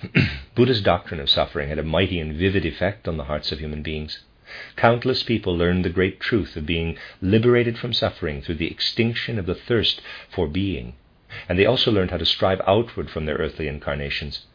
Buddha's 0.55 0.83
doctrine 0.83 1.21
of 1.21 1.31
suffering 1.31 1.69
had 1.69 1.79
a 1.79 1.83
mighty 1.83 2.21
and 2.21 2.35
vivid 2.35 2.65
effect 2.65 3.09
on 3.09 3.17
the 3.17 3.25
hearts 3.25 3.53
of 3.53 3.59
human 3.59 3.83
beings. 3.83 4.21
Countless 4.77 5.23
people 5.23 5.57
learned 5.57 5.85
the 5.85 5.91
great 5.91 6.21
truth 6.21 6.57
of 6.57 6.67
being 6.67 6.99
liberated 7.21 7.79
from 7.79 7.93
suffering 7.93 8.43
through 8.43 8.57
the 8.57 8.71
extinction 8.71 9.39
of 9.39 9.47
the 9.47 9.55
thirst 9.55 10.03
for 10.29 10.47
being, 10.47 10.95
and 11.49 11.59
they 11.59 11.65
also 11.65 11.91
learned 11.91 12.11
how 12.11 12.19
to 12.19 12.27
strive 12.27 12.61
outward 12.67 13.09
from 13.09 13.25
their 13.25 13.37
earthly 13.37 13.67
incarnations. 13.69 14.47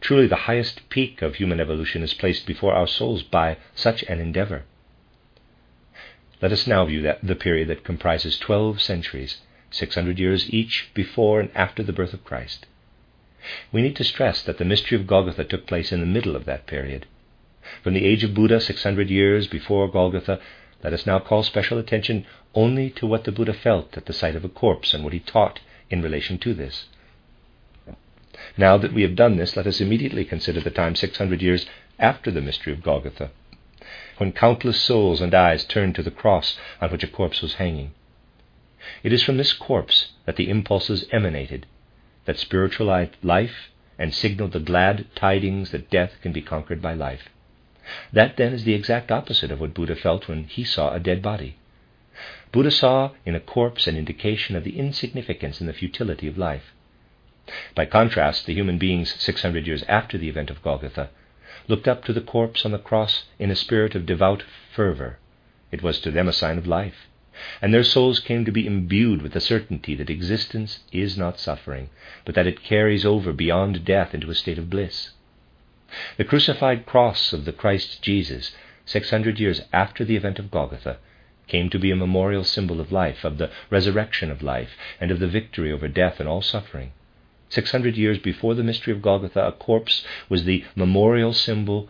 Truly, 0.00 0.28
the 0.28 0.46
highest 0.46 0.88
peak 0.88 1.22
of 1.22 1.34
human 1.34 1.58
evolution 1.58 2.02
is 2.02 2.14
placed 2.14 2.46
before 2.46 2.74
our 2.74 2.86
souls 2.86 3.22
by 3.24 3.56
such 3.74 4.04
an 4.04 4.20
endeavor. 4.20 4.62
Let 6.40 6.52
us 6.52 6.68
now 6.68 6.84
view 6.84 7.02
that, 7.02 7.26
the 7.26 7.34
period 7.34 7.66
that 7.68 7.82
comprises 7.82 8.38
12 8.38 8.80
centuries, 8.80 9.38
600 9.70 10.18
years 10.18 10.48
each 10.50 10.90
before 10.94 11.40
and 11.40 11.50
after 11.54 11.82
the 11.82 11.92
birth 11.92 12.14
of 12.14 12.24
Christ. 12.24 12.66
We 13.72 13.82
need 13.82 13.96
to 13.96 14.04
stress 14.04 14.42
that 14.42 14.58
the 14.58 14.64
mystery 14.64 14.96
of 14.96 15.06
Golgotha 15.06 15.44
took 15.44 15.66
place 15.66 15.90
in 15.90 16.00
the 16.00 16.06
middle 16.06 16.36
of 16.36 16.44
that 16.44 16.66
period. 16.66 17.06
From 17.82 17.94
the 17.94 18.04
age 18.04 18.24
of 18.24 18.34
Buddha, 18.34 18.60
600 18.60 19.10
years 19.10 19.46
before 19.46 19.90
Golgotha, 19.90 20.40
let 20.82 20.92
us 20.92 21.06
now 21.06 21.18
call 21.18 21.42
special 21.42 21.78
attention 21.78 22.24
only 22.54 22.90
to 22.90 23.06
what 23.06 23.24
the 23.24 23.32
Buddha 23.32 23.52
felt 23.52 23.96
at 23.96 24.06
the 24.06 24.12
sight 24.12 24.36
of 24.36 24.44
a 24.44 24.48
corpse 24.48 24.94
and 24.94 25.02
what 25.04 25.12
he 25.12 25.20
taught 25.20 25.60
in 25.90 26.02
relation 26.02 26.38
to 26.38 26.54
this. 26.54 26.86
Now 28.56 28.76
that 28.78 28.92
we 28.92 29.02
have 29.02 29.16
done 29.16 29.36
this, 29.36 29.56
let 29.56 29.66
us 29.66 29.80
immediately 29.80 30.24
consider 30.24 30.60
the 30.60 30.70
time 30.70 30.94
600 30.94 31.42
years 31.42 31.66
after 31.98 32.30
the 32.30 32.40
mystery 32.40 32.72
of 32.72 32.82
Golgotha, 32.82 33.30
when 34.18 34.32
countless 34.32 34.80
souls 34.80 35.20
and 35.20 35.34
eyes 35.34 35.64
turned 35.64 35.94
to 35.96 36.02
the 36.02 36.10
cross 36.10 36.58
on 36.80 36.90
which 36.90 37.02
a 37.02 37.08
corpse 37.08 37.42
was 37.42 37.54
hanging. 37.54 37.92
It 39.02 39.12
is 39.12 39.22
from 39.22 39.36
this 39.36 39.52
corpse 39.52 40.12
that 40.24 40.36
the 40.36 40.48
impulses 40.48 41.06
emanated 41.10 41.66
that 42.24 42.38
spiritualized 42.38 43.16
life 43.22 43.70
and 43.98 44.14
signaled 44.14 44.52
the 44.52 44.60
glad 44.60 45.06
tidings 45.16 45.72
that 45.72 45.90
death 45.90 46.12
can 46.22 46.32
be 46.32 46.42
conquered 46.42 46.80
by 46.80 46.94
life. 46.94 47.28
That 48.12 48.36
then 48.36 48.52
is 48.52 48.64
the 48.64 48.74
exact 48.74 49.10
opposite 49.10 49.50
of 49.50 49.60
what 49.60 49.74
Buddha 49.74 49.96
felt 49.96 50.28
when 50.28 50.44
he 50.44 50.64
saw 50.64 50.92
a 50.92 51.00
dead 51.00 51.22
body. 51.22 51.56
Buddha 52.52 52.70
saw 52.70 53.12
in 53.24 53.34
a 53.34 53.40
corpse 53.40 53.86
an 53.86 53.96
indication 53.96 54.56
of 54.56 54.64
the 54.64 54.78
insignificance 54.78 55.60
and 55.60 55.68
the 55.68 55.72
futility 55.72 56.26
of 56.26 56.36
life. 56.36 56.74
By 57.74 57.86
contrast, 57.86 58.46
the 58.46 58.54
human 58.54 58.76
beings 58.76 59.14
600 59.18 59.66
years 59.66 59.82
after 59.88 60.18
the 60.18 60.28
event 60.28 60.50
of 60.50 60.62
Golgotha 60.62 61.10
looked 61.66 61.88
up 61.88 62.04
to 62.04 62.12
the 62.12 62.20
corpse 62.20 62.64
on 62.64 62.72
the 62.72 62.78
cross 62.78 63.24
in 63.38 63.50
a 63.50 63.56
spirit 63.56 63.94
of 63.94 64.06
devout 64.06 64.42
fervor. 64.74 65.18
It 65.70 65.82
was 65.82 66.00
to 66.00 66.10
them 66.10 66.28
a 66.28 66.32
sign 66.32 66.58
of 66.58 66.66
life, 66.66 67.06
and 67.62 67.72
their 67.72 67.84
souls 67.84 68.20
came 68.20 68.44
to 68.44 68.52
be 68.52 68.66
imbued 68.66 69.22
with 69.22 69.32
the 69.32 69.40
certainty 69.40 69.94
that 69.94 70.10
existence 70.10 70.80
is 70.92 71.16
not 71.16 71.38
suffering, 71.38 71.88
but 72.24 72.34
that 72.34 72.46
it 72.46 72.62
carries 72.62 73.04
over 73.04 73.32
beyond 73.32 73.84
death 73.84 74.14
into 74.14 74.30
a 74.30 74.34
state 74.34 74.58
of 74.58 74.68
bliss. 74.68 75.10
The 76.18 76.24
crucified 76.24 76.84
cross 76.84 77.32
of 77.32 77.46
the 77.46 77.52
Christ 77.52 78.02
Jesus, 78.02 78.52
600 78.84 79.40
years 79.40 79.62
after 79.72 80.04
the 80.04 80.16
event 80.16 80.38
of 80.38 80.50
Golgotha, 80.50 80.98
came 81.46 81.70
to 81.70 81.78
be 81.78 81.90
a 81.90 81.96
memorial 81.96 82.44
symbol 82.44 82.78
of 82.78 82.92
life, 82.92 83.24
of 83.24 83.38
the 83.38 83.50
resurrection 83.70 84.30
of 84.30 84.42
life, 84.42 84.76
and 85.00 85.10
of 85.10 85.18
the 85.18 85.26
victory 85.26 85.72
over 85.72 85.88
death 85.88 86.20
and 86.20 86.28
all 86.28 86.42
suffering. 86.42 86.92
600 87.48 87.96
years 87.96 88.18
before 88.18 88.54
the 88.54 88.62
mystery 88.62 88.92
of 88.92 89.00
Golgotha, 89.00 89.46
a 89.46 89.52
corpse 89.52 90.04
was 90.28 90.44
the 90.44 90.62
memorial 90.76 91.32
symbol 91.32 91.88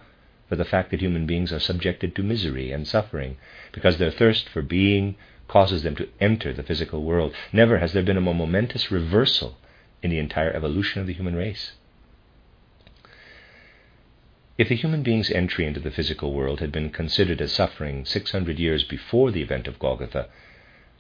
for 0.49 0.55
the 0.55 0.65
fact 0.65 0.93
that 0.93 1.01
human 1.01 1.27
beings 1.27 1.53
are 1.53 1.59
subjected 1.59 2.15
to 2.15 2.23
misery 2.23 2.71
and 2.71 2.87
suffering 2.87 3.37
because 3.73 3.99
their 3.99 4.13
thirst 4.13 4.49
for 4.49 4.63
being 4.63 5.17
causes 5.49 5.83
them 5.83 5.97
to 5.97 6.09
enter 6.21 6.53
the 6.53 6.63
physical 6.63 7.03
world. 7.03 7.35
Never 7.53 7.79
has 7.79 7.93
there 7.93 8.05
been 8.05 8.17
a 8.17 8.21
more 8.21 8.35
momentous 8.35 8.93
reversal 8.93 9.59
in 10.03 10.11
the 10.11 10.19
entire 10.19 10.53
evolution 10.53 11.01
of 11.01 11.09
the 11.09 11.15
human 11.15 11.35
race. 11.35 11.73
If 14.59 14.73
a 14.73 14.75
human 14.75 15.05
being's 15.05 15.31
entry 15.31 15.67
into 15.67 15.79
the 15.79 15.93
physical 15.93 16.33
world 16.33 16.59
had 16.59 16.73
been 16.73 16.91
considered 16.91 17.41
as 17.41 17.53
suffering 17.53 18.05
600 18.05 18.59
years 18.59 18.83
before 18.83 19.31
the 19.31 19.41
event 19.41 19.69
of 19.69 19.79
Golgotha, 19.79 20.27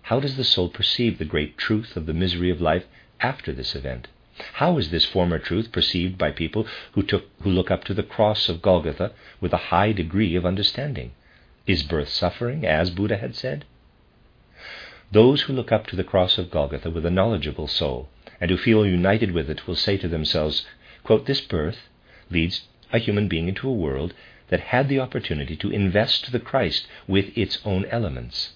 how 0.02 0.20
does 0.20 0.36
the 0.36 0.44
soul 0.44 0.68
perceive 0.68 1.18
the 1.18 1.24
great 1.24 1.58
truth 1.58 1.96
of 1.96 2.06
the 2.06 2.14
misery 2.14 2.50
of 2.50 2.60
life 2.60 2.84
after 3.20 3.52
this 3.52 3.74
event? 3.74 4.06
How 4.54 4.78
is 4.78 4.90
this 4.90 5.04
former 5.04 5.40
truth 5.40 5.72
perceived 5.72 6.16
by 6.16 6.30
people 6.30 6.68
who, 6.92 7.02
took, 7.02 7.24
who 7.42 7.50
look 7.50 7.68
up 7.68 7.82
to 7.84 7.94
the 7.94 8.04
cross 8.04 8.48
of 8.48 8.62
Golgotha 8.62 9.10
with 9.40 9.52
a 9.52 9.72
high 9.74 9.90
degree 9.90 10.36
of 10.36 10.46
understanding? 10.46 11.10
Is 11.66 11.82
birth 11.82 12.10
suffering, 12.10 12.64
as 12.64 12.90
Buddha 12.90 13.16
had 13.16 13.34
said? 13.34 13.64
Those 15.10 15.42
who 15.42 15.52
look 15.52 15.72
up 15.72 15.88
to 15.88 15.96
the 15.96 16.04
cross 16.04 16.38
of 16.38 16.52
Golgotha 16.52 16.90
with 16.90 17.04
a 17.04 17.10
knowledgeable 17.10 17.66
soul 17.66 18.08
and 18.40 18.52
who 18.52 18.56
feel 18.56 18.86
united 18.86 19.32
with 19.32 19.50
it 19.50 19.66
will 19.66 19.74
say 19.74 19.96
to 19.96 20.06
themselves, 20.06 20.64
quote, 21.02 21.26
This 21.26 21.40
birth 21.40 21.88
leads 22.30 22.68
a 22.92 22.98
human 22.98 23.28
being 23.28 23.48
into 23.48 23.68
a 23.68 23.72
world 23.72 24.14
that 24.48 24.60
had 24.60 24.88
the 24.88 25.00
opportunity 25.00 25.56
to 25.56 25.70
invest 25.70 26.32
the 26.32 26.40
Christ 26.40 26.86
with 27.06 27.36
its 27.36 27.58
own 27.64 27.84
elements. 27.86 28.52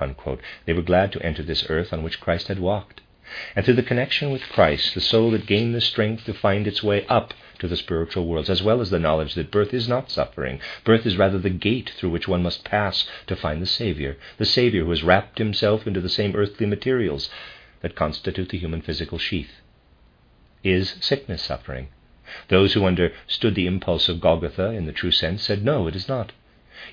Unquote. 0.00 0.40
They 0.66 0.72
were 0.72 0.82
glad 0.82 1.12
to 1.12 1.22
enter 1.22 1.42
this 1.42 1.66
earth 1.70 1.92
on 1.92 2.02
which 2.02 2.20
Christ 2.20 2.48
had 2.48 2.58
walked. 2.58 3.00
And 3.54 3.64
through 3.64 3.74
the 3.74 3.82
connection 3.82 4.30
with 4.30 4.42
Christ, 4.42 4.94
the 4.94 5.00
soul 5.00 5.32
had 5.32 5.46
gained 5.46 5.74
the 5.74 5.80
strength 5.80 6.24
to 6.26 6.34
find 6.34 6.66
its 6.66 6.82
way 6.82 7.06
up 7.06 7.34
to 7.58 7.66
the 7.66 7.76
spiritual 7.76 8.26
worlds, 8.26 8.50
as 8.50 8.62
well 8.62 8.80
as 8.80 8.90
the 8.90 8.98
knowledge 8.98 9.34
that 9.34 9.50
birth 9.50 9.72
is 9.72 9.88
not 9.88 10.10
suffering. 10.10 10.60
Birth 10.84 11.06
is 11.06 11.16
rather 11.16 11.38
the 11.38 11.50
gate 11.50 11.90
through 11.96 12.10
which 12.10 12.28
one 12.28 12.42
must 12.42 12.64
pass 12.64 13.08
to 13.26 13.34
find 13.34 13.60
the 13.60 13.66
Savior, 13.66 14.16
the 14.38 14.44
Savior 14.44 14.84
who 14.84 14.90
has 14.90 15.02
wrapped 15.02 15.38
himself 15.38 15.86
into 15.86 16.00
the 16.00 16.08
same 16.08 16.36
earthly 16.36 16.66
materials 16.66 17.30
that 17.80 17.96
constitute 17.96 18.50
the 18.50 18.58
human 18.58 18.82
physical 18.82 19.18
sheath. 19.18 19.60
Is 20.62 20.96
sickness 21.00 21.42
suffering? 21.42 21.88
Those 22.48 22.72
who 22.72 22.84
understood 22.84 23.54
the 23.54 23.66
impulse 23.66 24.08
of 24.08 24.20
Golgotha 24.20 24.70
in 24.70 24.86
the 24.86 24.92
true 24.92 25.12
sense 25.12 25.42
said, 25.42 25.64
No, 25.64 25.86
it 25.86 25.94
is 25.94 26.08
not. 26.08 26.32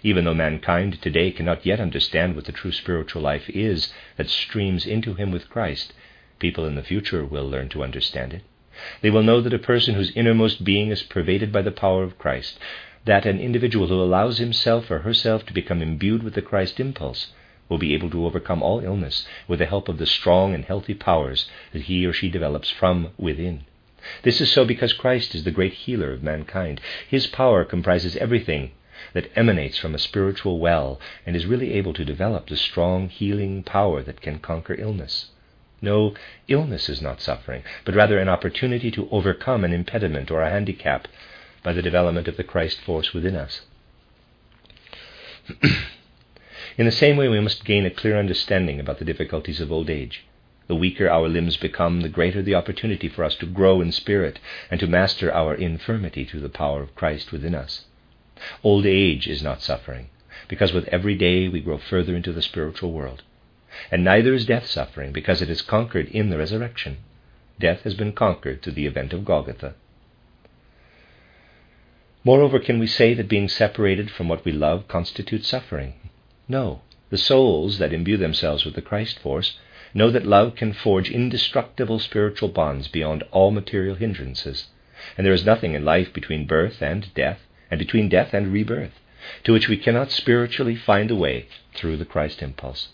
Even 0.03 0.25
though 0.25 0.33
mankind 0.33 1.01
today 1.01 1.31
cannot 1.31 1.65
yet 1.65 1.79
understand 1.79 2.35
what 2.35 2.45
the 2.45 2.51
true 2.51 2.71
spiritual 2.71 3.21
life 3.21 3.49
is 3.49 3.91
that 4.17 4.29
streams 4.29 4.85
into 4.85 5.13
him 5.13 5.31
with 5.31 5.49
Christ, 5.49 5.93
people 6.39 6.65
in 6.65 6.75
the 6.75 6.83
future 6.83 7.25
will 7.25 7.49
learn 7.49 7.69
to 7.69 7.83
understand 7.83 8.33
it. 8.33 8.43
They 9.01 9.09
will 9.09 9.23
know 9.23 9.41
that 9.41 9.53
a 9.53 9.59
person 9.59 9.95
whose 9.95 10.11
innermost 10.11 10.63
being 10.63 10.89
is 10.89 11.03
pervaded 11.03 11.51
by 11.51 11.61
the 11.61 11.71
power 11.71 12.03
of 12.03 12.17
Christ, 12.17 12.59
that 13.05 13.25
an 13.25 13.39
individual 13.39 13.87
who 13.87 14.01
allows 14.01 14.37
himself 14.37 14.89
or 14.89 14.99
herself 14.99 15.45
to 15.47 15.53
become 15.53 15.81
imbued 15.81 16.23
with 16.23 16.33
the 16.33 16.41
Christ 16.41 16.79
impulse, 16.79 17.33
will 17.69 17.77
be 17.77 17.93
able 17.93 18.09
to 18.09 18.25
overcome 18.25 18.61
all 18.61 18.79
illness 18.81 19.27
with 19.47 19.59
the 19.59 19.65
help 19.65 19.89
of 19.89 19.97
the 19.97 20.05
strong 20.05 20.53
and 20.53 20.65
healthy 20.65 20.93
powers 20.93 21.49
that 21.71 21.83
he 21.83 22.05
or 22.05 22.13
she 22.13 22.29
develops 22.29 22.69
from 22.69 23.09
within. 23.17 23.65
This 24.23 24.41
is 24.41 24.51
so 24.51 24.65
because 24.65 24.93
Christ 24.93 25.35
is 25.35 25.43
the 25.43 25.51
great 25.51 25.73
healer 25.73 26.11
of 26.11 26.23
mankind. 26.23 26.81
His 27.07 27.27
power 27.27 27.63
comprises 27.63 28.15
everything 28.17 28.71
that 29.13 29.29
emanates 29.35 29.77
from 29.77 29.95
a 29.95 29.99
spiritual 29.99 30.59
well 30.59 30.99
and 31.25 31.35
is 31.35 31.45
really 31.45 31.73
able 31.73 31.93
to 31.93 32.05
develop 32.05 32.47
the 32.47 32.57
strong 32.57 33.09
healing 33.09 33.63
power 33.63 34.01
that 34.03 34.21
can 34.21 34.39
conquer 34.39 34.75
illness. 34.79 35.27
No, 35.81 36.13
illness 36.47 36.87
is 36.87 37.01
not 37.01 37.19
suffering, 37.19 37.63
but 37.83 37.95
rather 37.95 38.17
an 38.17 38.29
opportunity 38.29 38.89
to 38.91 39.09
overcome 39.11 39.63
an 39.65 39.73
impediment 39.73 40.31
or 40.31 40.41
a 40.41 40.49
handicap 40.49 41.07
by 41.61 41.73
the 41.73 41.81
development 41.81 42.27
of 42.27 42.37
the 42.37 42.43
Christ 42.43 42.79
force 42.81 43.13
within 43.13 43.35
us. 43.35 43.61
In 46.77 46.85
the 46.85 46.91
same 46.91 47.17
way, 47.17 47.27
we 47.27 47.39
must 47.39 47.65
gain 47.65 47.85
a 47.85 47.91
clear 47.91 48.17
understanding 48.17 48.79
about 48.79 48.99
the 48.99 49.05
difficulties 49.05 49.59
of 49.59 49.71
old 49.71 49.89
age. 49.89 50.23
The 50.73 50.79
weaker 50.79 51.07
our 51.07 51.29
limbs 51.29 51.55
become, 51.55 52.01
the 52.01 52.09
greater 52.09 52.41
the 52.41 52.55
opportunity 52.55 53.07
for 53.07 53.23
us 53.23 53.35
to 53.35 53.45
grow 53.45 53.79
in 53.79 53.91
spirit 53.91 54.39
and 54.71 54.79
to 54.79 54.87
master 54.87 55.31
our 55.31 55.53
infirmity 55.53 56.25
through 56.25 56.39
the 56.39 56.49
power 56.49 56.81
of 56.81 56.95
Christ 56.95 57.31
within 57.31 57.53
us. 57.53 57.85
Old 58.63 58.87
age 58.87 59.27
is 59.27 59.43
not 59.43 59.61
suffering, 59.61 60.09
because 60.47 60.73
with 60.73 60.87
every 60.87 61.13
day 61.13 61.47
we 61.47 61.59
grow 61.59 61.77
further 61.77 62.15
into 62.15 62.33
the 62.33 62.41
spiritual 62.41 62.91
world. 62.91 63.21
And 63.91 64.03
neither 64.03 64.33
is 64.33 64.47
death 64.47 64.65
suffering, 64.65 65.11
because 65.11 65.43
it 65.43 65.49
is 65.51 65.61
conquered 65.61 66.07
in 66.07 66.31
the 66.31 66.39
resurrection. 66.39 66.97
Death 67.59 67.83
has 67.83 67.93
been 67.93 68.11
conquered 68.11 68.63
through 68.63 68.73
the 68.73 68.87
event 68.87 69.13
of 69.13 69.25
Golgotha. 69.25 69.75
Moreover, 72.23 72.57
can 72.57 72.79
we 72.79 72.87
say 72.87 73.13
that 73.13 73.29
being 73.29 73.47
separated 73.47 74.09
from 74.09 74.27
what 74.27 74.43
we 74.43 74.51
love 74.51 74.87
constitutes 74.87 75.47
suffering? 75.47 75.93
No. 76.47 76.81
The 77.11 77.19
souls 77.19 77.77
that 77.77 77.93
imbue 77.93 78.17
themselves 78.17 78.65
with 78.65 78.73
the 78.73 78.81
Christ 78.81 79.19
force 79.19 79.59
know 79.93 80.09
that 80.09 80.25
love 80.25 80.55
can 80.55 80.73
forge 80.73 81.09
indestructible 81.09 81.99
spiritual 81.99 82.49
bonds 82.49 82.87
beyond 82.87 83.23
all 83.31 83.51
material 83.51 83.95
hindrances, 83.95 84.67
and 85.17 85.25
there 85.25 85.33
is 85.33 85.45
nothing 85.45 85.73
in 85.73 85.85
life 85.85 86.11
between 86.13 86.47
birth 86.47 86.81
and 86.81 87.13
death, 87.13 87.39
and 87.69 87.79
between 87.79 88.09
death 88.09 88.33
and 88.33 88.51
rebirth, 88.51 88.99
to 89.43 89.53
which 89.53 89.67
we 89.67 89.77
cannot 89.77 90.11
spiritually 90.11 90.75
find 90.75 91.11
a 91.11 91.15
way 91.15 91.47
through 91.75 91.97
the 91.97 92.05
Christ 92.05 92.41
impulse. 92.41 92.89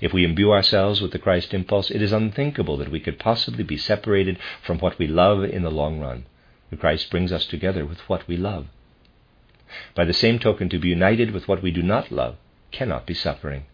If 0.00 0.12
we 0.12 0.24
imbue 0.24 0.50
ourselves 0.50 1.00
with 1.00 1.12
the 1.12 1.18
Christ 1.18 1.52
impulse, 1.52 1.90
it 1.90 2.00
is 2.00 2.12
unthinkable 2.12 2.76
that 2.78 2.90
we 2.90 3.00
could 3.00 3.18
possibly 3.18 3.64
be 3.64 3.76
separated 3.76 4.38
from 4.62 4.78
what 4.78 4.98
we 4.98 5.06
love 5.06 5.44
in 5.44 5.62
the 5.62 5.70
long 5.70 6.00
run. 6.00 6.24
The 6.70 6.76
Christ 6.76 7.10
brings 7.10 7.32
us 7.32 7.44
together 7.46 7.84
with 7.84 8.00
what 8.08 8.26
we 8.26 8.36
love. 8.36 8.66
By 9.94 10.04
the 10.04 10.12
same 10.12 10.38
token, 10.38 10.68
to 10.70 10.78
be 10.78 10.88
united 10.88 11.32
with 11.32 11.48
what 11.48 11.62
we 11.62 11.70
do 11.70 11.82
not 11.82 12.10
love 12.10 12.36
cannot 12.70 13.06
be 13.06 13.14
suffering, 13.14 13.64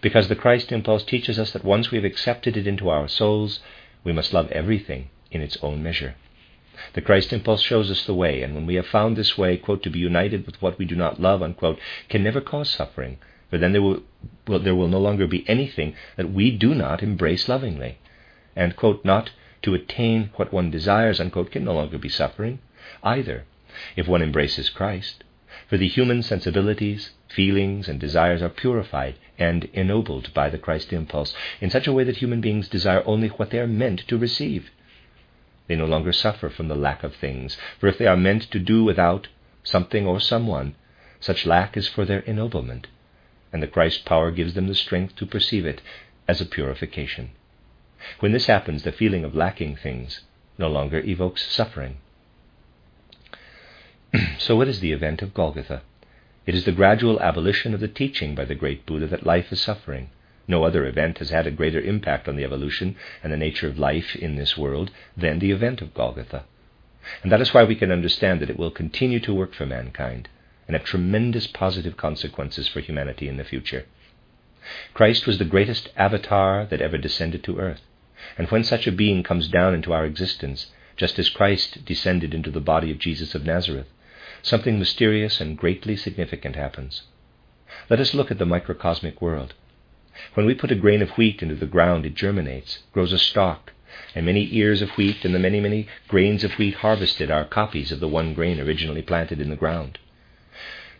because 0.00 0.28
the 0.28 0.36
Christ 0.36 0.72
impulse 0.72 1.04
teaches 1.04 1.38
us 1.38 1.52
that 1.52 1.64
once 1.64 1.90
we 1.90 1.98
have 1.98 2.04
accepted 2.04 2.56
it 2.56 2.66
into 2.66 2.88
our 2.88 3.08
souls, 3.08 3.60
we 4.04 4.12
must 4.12 4.32
love 4.32 4.50
everything 4.50 5.08
in 5.30 5.40
its 5.40 5.56
own 5.62 5.82
measure. 5.82 6.14
The 6.94 7.00
Christ 7.00 7.32
impulse 7.32 7.62
shows 7.62 7.90
us 7.90 8.04
the 8.04 8.14
way, 8.14 8.42
and 8.42 8.54
when 8.54 8.66
we 8.66 8.74
have 8.74 8.86
found 8.86 9.16
this 9.16 9.38
way, 9.38 9.56
quote, 9.56 9.82
to 9.82 9.90
be 9.90 9.98
united 9.98 10.46
with 10.46 10.60
what 10.60 10.78
we 10.78 10.84
do 10.84 10.96
not 10.96 11.20
love, 11.20 11.42
unquote, 11.42 11.78
can 12.08 12.22
never 12.22 12.40
cause 12.40 12.70
suffering, 12.70 13.18
for 13.50 13.58
then 13.58 13.72
there 13.72 13.82
will, 13.82 14.02
well, 14.48 14.58
there 14.58 14.74
will 14.74 14.88
no 14.88 14.98
longer 14.98 15.26
be 15.26 15.48
anything 15.48 15.94
that 16.16 16.32
we 16.32 16.50
do 16.50 16.74
not 16.74 17.02
embrace 17.02 17.48
lovingly, 17.48 17.98
and, 18.56 18.74
quote, 18.74 19.04
not 19.04 19.30
to 19.62 19.74
attain 19.74 20.30
what 20.36 20.52
one 20.52 20.70
desires, 20.70 21.20
unquote, 21.20 21.50
can 21.50 21.64
no 21.64 21.74
longer 21.74 21.98
be 21.98 22.08
suffering 22.08 22.58
either 23.02 23.44
if 23.96 24.08
one 24.08 24.22
embraces 24.22 24.68
Christ. 24.68 25.24
For 25.68 25.76
the 25.76 25.88
human 25.88 26.22
sensibilities, 26.22 27.10
feelings, 27.28 27.88
and 27.88 28.00
desires 28.00 28.42
are 28.42 28.48
purified 28.48 29.16
and 29.42 29.64
ennobled 29.72 30.32
by 30.32 30.48
the 30.48 30.58
Christ 30.58 30.92
impulse 30.92 31.34
in 31.60 31.68
such 31.68 31.88
a 31.88 31.92
way 31.92 32.04
that 32.04 32.18
human 32.18 32.40
beings 32.40 32.68
desire 32.68 33.02
only 33.04 33.28
what 33.28 33.50
they 33.50 33.58
are 33.58 33.66
meant 33.66 34.06
to 34.06 34.16
receive. 34.16 34.70
They 35.66 35.74
no 35.74 35.84
longer 35.84 36.12
suffer 36.12 36.48
from 36.48 36.68
the 36.68 36.76
lack 36.76 37.02
of 37.02 37.16
things, 37.16 37.56
for 37.80 37.88
if 37.88 37.98
they 37.98 38.06
are 38.06 38.16
meant 38.16 38.42
to 38.52 38.58
do 38.60 38.84
without 38.84 39.28
something 39.64 40.06
or 40.06 40.20
someone, 40.20 40.76
such 41.18 41.44
lack 41.44 41.76
is 41.76 41.88
for 41.88 42.04
their 42.04 42.20
ennoblement, 42.20 42.86
and 43.52 43.62
the 43.62 43.66
Christ 43.66 44.04
power 44.04 44.30
gives 44.30 44.54
them 44.54 44.68
the 44.68 44.74
strength 44.74 45.16
to 45.16 45.26
perceive 45.26 45.66
it 45.66 45.80
as 46.28 46.40
a 46.40 46.46
purification. 46.46 47.30
When 48.20 48.32
this 48.32 48.46
happens, 48.46 48.82
the 48.82 48.92
feeling 48.92 49.24
of 49.24 49.34
lacking 49.34 49.76
things 49.76 50.20
no 50.56 50.68
longer 50.68 51.00
evokes 51.00 51.50
suffering. 51.50 51.96
so, 54.38 54.56
what 54.56 54.68
is 54.68 54.80
the 54.80 54.92
event 54.92 55.22
of 55.22 55.34
Golgotha? 55.34 55.82
It 56.44 56.54
is 56.56 56.64
the 56.64 56.72
gradual 56.72 57.20
abolition 57.20 57.72
of 57.72 57.80
the 57.80 57.88
teaching 57.88 58.34
by 58.34 58.44
the 58.44 58.56
great 58.56 58.84
Buddha 58.84 59.06
that 59.06 59.24
life 59.24 59.52
is 59.52 59.60
suffering. 59.60 60.10
No 60.48 60.64
other 60.64 60.84
event 60.86 61.18
has 61.18 61.30
had 61.30 61.46
a 61.46 61.52
greater 61.52 61.80
impact 61.80 62.26
on 62.28 62.34
the 62.34 62.42
evolution 62.42 62.96
and 63.22 63.32
the 63.32 63.36
nature 63.36 63.68
of 63.68 63.78
life 63.78 64.16
in 64.16 64.34
this 64.34 64.58
world 64.58 64.90
than 65.16 65.38
the 65.38 65.52
event 65.52 65.80
of 65.80 65.94
Golgotha. 65.94 66.44
And 67.22 67.30
that 67.30 67.40
is 67.40 67.54
why 67.54 67.62
we 67.62 67.76
can 67.76 67.92
understand 67.92 68.40
that 68.40 68.50
it 68.50 68.58
will 68.58 68.70
continue 68.70 69.20
to 69.20 69.34
work 69.34 69.54
for 69.54 69.66
mankind 69.66 70.28
and 70.66 70.76
have 70.76 70.84
tremendous 70.84 71.46
positive 71.46 71.96
consequences 71.96 72.66
for 72.66 72.80
humanity 72.80 73.28
in 73.28 73.36
the 73.36 73.44
future. 73.44 73.86
Christ 74.94 75.26
was 75.26 75.38
the 75.38 75.44
greatest 75.44 75.90
avatar 75.96 76.66
that 76.66 76.80
ever 76.80 76.98
descended 76.98 77.44
to 77.44 77.58
earth. 77.58 77.82
And 78.38 78.48
when 78.48 78.64
such 78.64 78.86
a 78.86 78.92
being 78.92 79.22
comes 79.22 79.48
down 79.48 79.74
into 79.74 79.92
our 79.92 80.04
existence, 80.04 80.72
just 80.96 81.18
as 81.18 81.28
Christ 81.28 81.84
descended 81.84 82.34
into 82.34 82.50
the 82.50 82.60
body 82.60 82.90
of 82.90 82.98
Jesus 82.98 83.34
of 83.34 83.44
Nazareth, 83.44 83.88
something 84.42 84.78
mysterious 84.78 85.40
and 85.40 85.56
greatly 85.56 85.96
significant 85.96 86.56
happens. 86.56 87.02
Let 87.88 88.00
us 88.00 88.14
look 88.14 88.30
at 88.30 88.38
the 88.38 88.46
microcosmic 88.46 89.22
world. 89.22 89.54
When 90.34 90.44
we 90.44 90.54
put 90.54 90.70
a 90.70 90.76
grain 90.76 91.00
of 91.00 91.10
wheat 91.10 91.42
into 91.42 91.54
the 91.54 91.66
ground, 91.66 92.04
it 92.04 92.14
germinates, 92.14 92.80
grows 92.92 93.12
a 93.12 93.18
stalk, 93.18 93.72
and 94.14 94.26
many 94.26 94.54
ears 94.54 94.82
of 94.82 94.90
wheat 94.90 95.24
and 95.24 95.34
the 95.34 95.38
many, 95.38 95.60
many 95.60 95.88
grains 96.08 96.44
of 96.44 96.52
wheat 96.52 96.74
harvested 96.76 97.30
are 97.30 97.44
copies 97.44 97.92
of 97.92 98.00
the 98.00 98.08
one 98.08 98.34
grain 98.34 98.60
originally 98.60 99.02
planted 99.02 99.40
in 99.40 99.48
the 99.48 99.56
ground. 99.56 99.98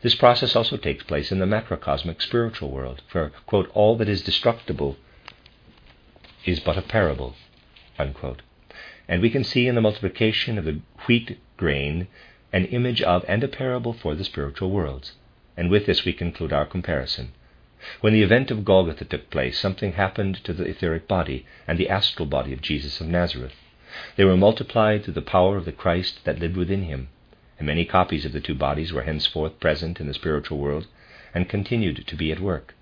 This 0.03 0.15
process 0.15 0.57
also 0.57 0.77
takes 0.77 1.05
place 1.05 1.31
in 1.31 1.39
the 1.39 1.47
macrocosmic 1.47 2.21
spiritual 2.21 2.71
world, 2.71 3.03
for, 3.07 3.31
quote, 3.47 3.71
all 3.73 3.97
that 3.99 4.09
is 4.09 4.23
destructible 4.23 4.97
is 6.45 6.59
but 6.59 6.77
a 6.77 6.83
parable. 6.83 7.35
Unquote. 7.99 8.43
And 9.07 9.23
we 9.23 9.31
can 9.31 9.45
see 9.45 9.67
in 9.69 9.75
the 9.75 9.81
multiplication 9.81 10.59
of 10.59 10.65
the 10.65 10.81
wheat 11.07 11.39
grain 11.57 12.09
an 12.53 12.67
image 12.67 13.01
of 13.03 13.25
and 13.27 13.43
a 13.43 13.49
parable 13.49 13.93
for 13.93 14.15
the 14.15 14.25
spiritual 14.25 14.71
worlds. 14.71 15.13
And 15.57 15.71
with 15.71 15.87
this 15.87 16.05
we 16.05 16.13
conclude 16.13 16.53
our 16.53 16.67
comparison. 16.67 17.33
When 18.01 18.13
the 18.13 18.23
event 18.23 18.51
of 18.51 18.65
Golgotha 18.65 19.05
took 19.05 19.31
place, 19.31 19.59
something 19.59 19.93
happened 19.93 20.37
to 20.45 20.53
the 20.53 20.65
etheric 20.65 21.09
body 21.09 21.47
and 21.67 21.79
the 21.79 21.89
astral 21.89 22.27
body 22.27 22.53
of 22.53 22.63
Jesus 22.63 23.01
of 23.01 23.09
Nazareth. 23.09 23.55
They 24.17 24.25
were 24.25 24.37
multiplied 24.37 25.05
through 25.05 25.15
the 25.15 25.23
power 25.23 25.57
of 25.57 25.65
the 25.65 25.73
Christ 25.73 26.25
that 26.25 26.39
lived 26.39 26.57
within 26.57 26.85
him, 26.85 27.09
and 27.59 27.67
many 27.67 27.85
copies 27.85 28.25
of 28.25 28.33
the 28.33 28.41
two 28.41 28.55
bodies 28.55 28.93
were 28.93 29.03
henceforth 29.03 29.59
present 29.59 30.01
in 30.01 30.07
the 30.07 30.15
spiritual 30.15 30.59
world 30.59 30.87
and 31.35 31.49
continued 31.49 32.07
to 32.07 32.17
be 32.17 32.31
at 32.31 32.41
work. 32.41 32.75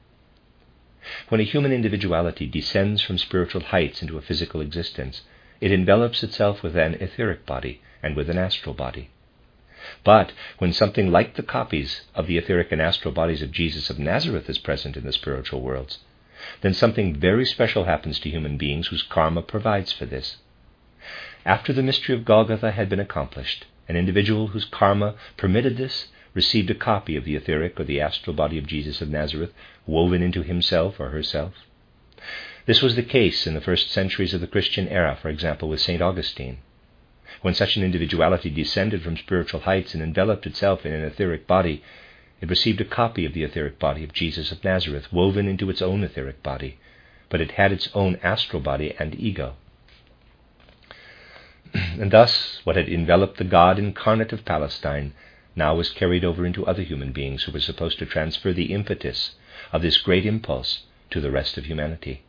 When 1.31 1.41
a 1.41 1.45
human 1.45 1.73
individuality 1.73 2.47
descends 2.47 3.01
from 3.01 3.17
spiritual 3.17 3.63
heights 3.63 4.03
into 4.03 4.19
a 4.19 4.23
physical 4.23 4.61
existence, 4.61 5.23
it 5.61 5.73
envelops 5.73 6.23
itself 6.23 6.63
with 6.63 6.77
an 6.77 6.95
etheric 7.01 7.47
body 7.47 7.81
and 8.03 8.17
with 8.17 8.29
an 8.29 8.37
astral 8.37 8.75
body. 8.75 9.09
But 10.05 10.33
when 10.59 10.73
something 10.73 11.11
like 11.11 11.35
the 11.35 11.43
copies 11.43 12.03
of 12.15 12.27
the 12.27 12.39
etheric 12.39 12.73
and 12.73 12.83
astral 12.83 13.13
bodies 13.13 13.43
of 13.43 13.53
Jesus 13.53 13.91
of 13.91 13.99
Nazareth 13.99 14.49
is 14.51 14.59
present 14.59 14.97
in 14.97 15.05
the 15.05 15.13
spiritual 15.13 15.61
worlds, 15.61 15.99
then 16.61 16.75
something 16.75 17.15
very 17.15 17.45
special 17.45 17.85
happens 17.85 18.19
to 18.21 18.31
human 18.31 18.57
beings 18.57 18.89
whose 18.89 19.03
karma 19.03 19.43
provides 19.43 19.93
for 19.93 20.07
this. 20.07 20.37
After 21.45 21.73
the 21.73 21.83
mystery 21.83 22.15
of 22.15 22.25
Golgotha 22.25 22.73
had 22.73 22.89
been 22.89 23.01
accomplished, 23.01 23.67
an 23.89 23.97
individual 23.97 24.49
whose 24.49 24.65
karma 24.65 25.15
permitted 25.37 25.77
this 25.77 26.09
received 26.35 26.71
a 26.71 26.75
copy 26.75 27.17
of 27.17 27.25
the 27.25 27.37
etheric 27.37 27.81
or 27.81 27.85
the 27.85 28.01
astral 28.01 28.37
body 28.37 28.59
of 28.59 28.67
Jesus 28.67 29.01
of 29.01 29.09
Nazareth 29.09 29.53
woven 29.87 30.23
into 30.23 30.43
himself 30.43 31.01
or 31.01 31.09
herself. 31.09 31.55
This 32.67 32.83
was 32.83 32.95
the 32.95 33.03
case 33.03 33.47
in 33.47 33.55
the 33.55 33.61
first 33.61 33.91
centuries 33.91 34.35
of 34.35 34.41
the 34.41 34.47
Christian 34.47 34.87
era, 34.89 35.19
for 35.21 35.29
example, 35.29 35.69
with 35.69 35.81
St. 35.81 36.01
Augustine. 36.01 36.59
When 37.43 37.55
such 37.55 37.77
an 37.77 37.83
individuality 37.83 38.51
descended 38.51 39.03
from 39.03 39.17
spiritual 39.17 39.61
heights 39.61 39.95
and 39.95 40.03
enveloped 40.03 40.47
itself 40.47 40.85
in 40.85 40.93
an 40.93 41.05
etheric 41.05 41.47
body, 41.47 41.83
it 42.41 42.51
received 42.51 42.81
a 42.81 42.85
copy 42.85 43.25
of 43.25 43.33
the 43.33 43.45
etheric 43.45 43.79
body 43.79 44.05
of 44.05 44.13
Jesus 44.13 44.53
of 44.53 44.63
Nazareth, 44.63 45.13
woven 45.13 45.49
into 45.49 45.71
its 45.71 45.81
own 45.81 46.05
etheric 46.05 46.43
body, 46.43 46.79
but 47.31 47.41
it 47.41 47.53
had 47.53 47.73
its 47.73 47.89
own 47.95 48.19
astral 48.23 48.61
body 48.61 48.95
and 48.99 49.19
ego. 49.19 49.55
and 51.75 52.11
thus, 52.11 52.61
what 52.65 52.77
had 52.77 52.89
enveloped 52.89 53.39
the 53.39 53.45
God 53.45 53.79
incarnate 53.79 54.33
of 54.33 54.45
Palestine 54.45 55.15
now 55.57 55.75
was 55.75 55.91
carried 55.91 56.25
over 56.25 56.45
into 56.45 56.67
other 56.67 56.83
human 56.83 57.13
beings 57.13 57.45
who 57.45 57.53
were 57.53 57.61
supposed 57.61 57.99
to 57.99 58.07
transfer 58.07 58.53
the 58.53 58.73
impetus 58.73 59.35
of 59.73 59.81
this 59.81 59.99
great 59.99 60.27
impulse 60.27 60.83
to 61.11 61.21
the 61.21 61.31
rest 61.31 61.57
of 61.57 61.65
humanity. 61.65 62.23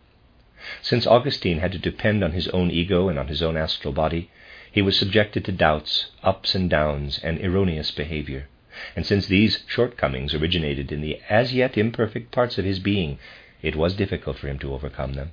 Since 0.81 1.05
Augustine 1.05 1.59
had 1.59 1.71
to 1.73 1.79
depend 1.79 2.23
on 2.23 2.31
his 2.31 2.47
own 2.49 2.71
ego 2.71 3.09
and 3.09 3.19
on 3.19 3.27
his 3.27 3.41
own 3.41 3.57
astral 3.57 3.93
body, 3.93 4.29
he 4.71 4.81
was 4.81 4.97
subjected 4.97 5.43
to 5.43 5.51
doubts, 5.51 6.11
ups 6.23 6.55
and 6.55 6.69
downs, 6.69 7.19
and 7.23 7.39
erroneous 7.41 7.91
behavior. 7.91 8.47
And 8.95 9.05
since 9.05 9.27
these 9.27 9.63
shortcomings 9.67 10.33
originated 10.33 10.91
in 10.91 11.01
the 11.01 11.19
as 11.29 11.53
yet 11.53 11.77
imperfect 11.77 12.31
parts 12.31 12.57
of 12.57 12.63
his 12.63 12.79
being, 12.79 13.19
it 13.61 13.75
was 13.75 13.95
difficult 13.95 14.37
for 14.37 14.47
him 14.47 14.59
to 14.59 14.73
overcome 14.73 15.13
them. 15.13 15.31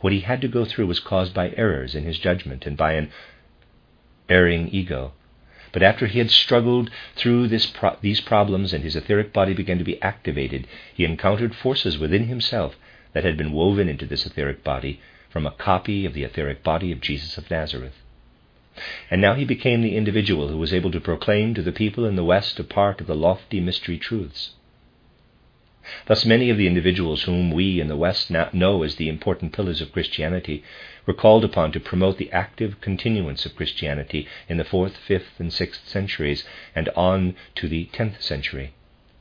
What 0.00 0.12
he 0.12 0.20
had 0.20 0.40
to 0.42 0.48
go 0.48 0.64
through 0.64 0.86
was 0.86 1.00
caused 1.00 1.34
by 1.34 1.50
errors 1.56 1.96
in 1.96 2.04
his 2.04 2.20
judgment 2.20 2.64
and 2.64 2.76
by 2.76 2.92
an 2.92 3.10
erring 4.28 4.68
ego, 4.68 5.12
but 5.72 5.82
after 5.82 6.06
he 6.06 6.18
had 6.18 6.30
struggled 6.30 6.90
through 7.16 7.48
pro- 7.74 7.96
these 8.00 8.20
problems 8.20 8.72
and 8.72 8.84
his 8.84 8.94
etheric 8.94 9.32
body 9.32 9.54
began 9.54 9.78
to 9.78 9.84
be 9.84 10.00
activated, 10.00 10.68
he 10.94 11.04
encountered 11.04 11.54
forces 11.56 11.98
within 11.98 12.28
himself 12.28 12.76
that 13.12 13.24
had 13.24 13.36
been 13.36 13.52
woven 13.52 13.88
into 13.88 14.06
this 14.06 14.24
etheric 14.24 14.62
body 14.62 15.00
from 15.30 15.46
a 15.46 15.50
copy 15.50 16.06
of 16.06 16.14
the 16.14 16.22
etheric 16.22 16.62
body 16.62 16.92
of 16.92 17.00
Jesus 17.00 17.36
of 17.36 17.50
Nazareth. 17.50 17.94
And 19.10 19.20
now 19.20 19.34
he 19.34 19.44
became 19.44 19.82
the 19.82 19.96
individual 19.96 20.48
who 20.48 20.56
was 20.56 20.72
able 20.72 20.90
to 20.92 21.00
proclaim 21.00 21.54
to 21.54 21.62
the 21.62 21.72
people 21.72 22.06
in 22.06 22.16
the 22.16 22.24
West 22.24 22.58
a 22.58 22.64
part 22.64 23.00
of 23.00 23.06
the 23.06 23.14
lofty 23.14 23.60
mystery 23.60 23.98
truths. 23.98 24.52
Thus, 26.06 26.24
many 26.24 26.48
of 26.48 26.56
the 26.56 26.68
individuals 26.68 27.24
whom 27.24 27.50
we 27.50 27.80
in 27.80 27.88
the 27.88 27.96
West 27.96 28.30
know 28.30 28.82
as 28.82 28.94
the 28.94 29.08
important 29.08 29.52
pillars 29.52 29.80
of 29.80 29.92
Christianity 29.92 30.62
were 31.06 31.12
called 31.12 31.44
upon 31.44 31.72
to 31.72 31.80
promote 31.80 32.18
the 32.18 32.30
active 32.30 32.80
continuance 32.80 33.44
of 33.44 33.56
Christianity 33.56 34.26
in 34.48 34.58
the 34.58 34.64
4th, 34.64 34.94
5th, 35.08 35.40
and 35.40 35.50
6th 35.50 35.84
centuries 35.86 36.44
and 36.74 36.88
on 36.90 37.34
to 37.56 37.68
the 37.68 37.90
10th 37.92 38.22
century. 38.22 38.72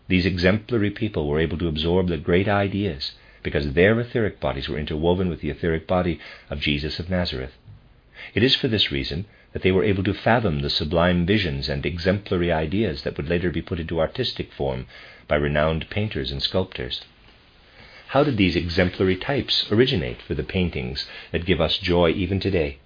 These 0.07 0.25
exemplary 0.25 0.91
people 0.91 1.27
were 1.27 1.39
able 1.39 1.57
to 1.57 1.67
absorb 1.67 2.07
the 2.07 2.17
great 2.17 2.47
ideas 2.47 3.13
because 3.43 3.73
their 3.73 3.99
etheric 3.99 4.39
bodies 4.39 4.69
were 4.69 4.77
interwoven 4.77 5.29
with 5.29 5.41
the 5.41 5.49
etheric 5.49 5.87
body 5.87 6.19
of 6.49 6.59
Jesus 6.59 6.99
of 6.99 7.09
Nazareth. 7.09 7.57
It 8.35 8.43
is 8.43 8.55
for 8.55 8.67
this 8.67 8.91
reason 8.91 9.25
that 9.53 9.61
they 9.61 9.71
were 9.71 9.83
able 9.83 10.03
to 10.03 10.13
fathom 10.13 10.59
the 10.59 10.69
sublime 10.69 11.25
visions 11.25 11.67
and 11.67 11.85
exemplary 11.85 12.51
ideas 12.51 13.03
that 13.03 13.17
would 13.17 13.27
later 13.27 13.51
be 13.51 13.61
put 13.61 13.79
into 13.79 13.99
artistic 13.99 14.51
form 14.53 14.85
by 15.27 15.35
renowned 15.35 15.89
painters 15.89 16.31
and 16.31 16.41
sculptors. 16.41 17.01
How 18.07 18.23
did 18.23 18.37
these 18.37 18.55
exemplary 18.55 19.15
types 19.15 19.71
originate 19.71 20.21
for 20.21 20.35
the 20.35 20.43
paintings 20.43 21.07
that 21.31 21.45
give 21.45 21.61
us 21.61 21.77
joy 21.77 22.11
even 22.11 22.39
today? 22.39 22.79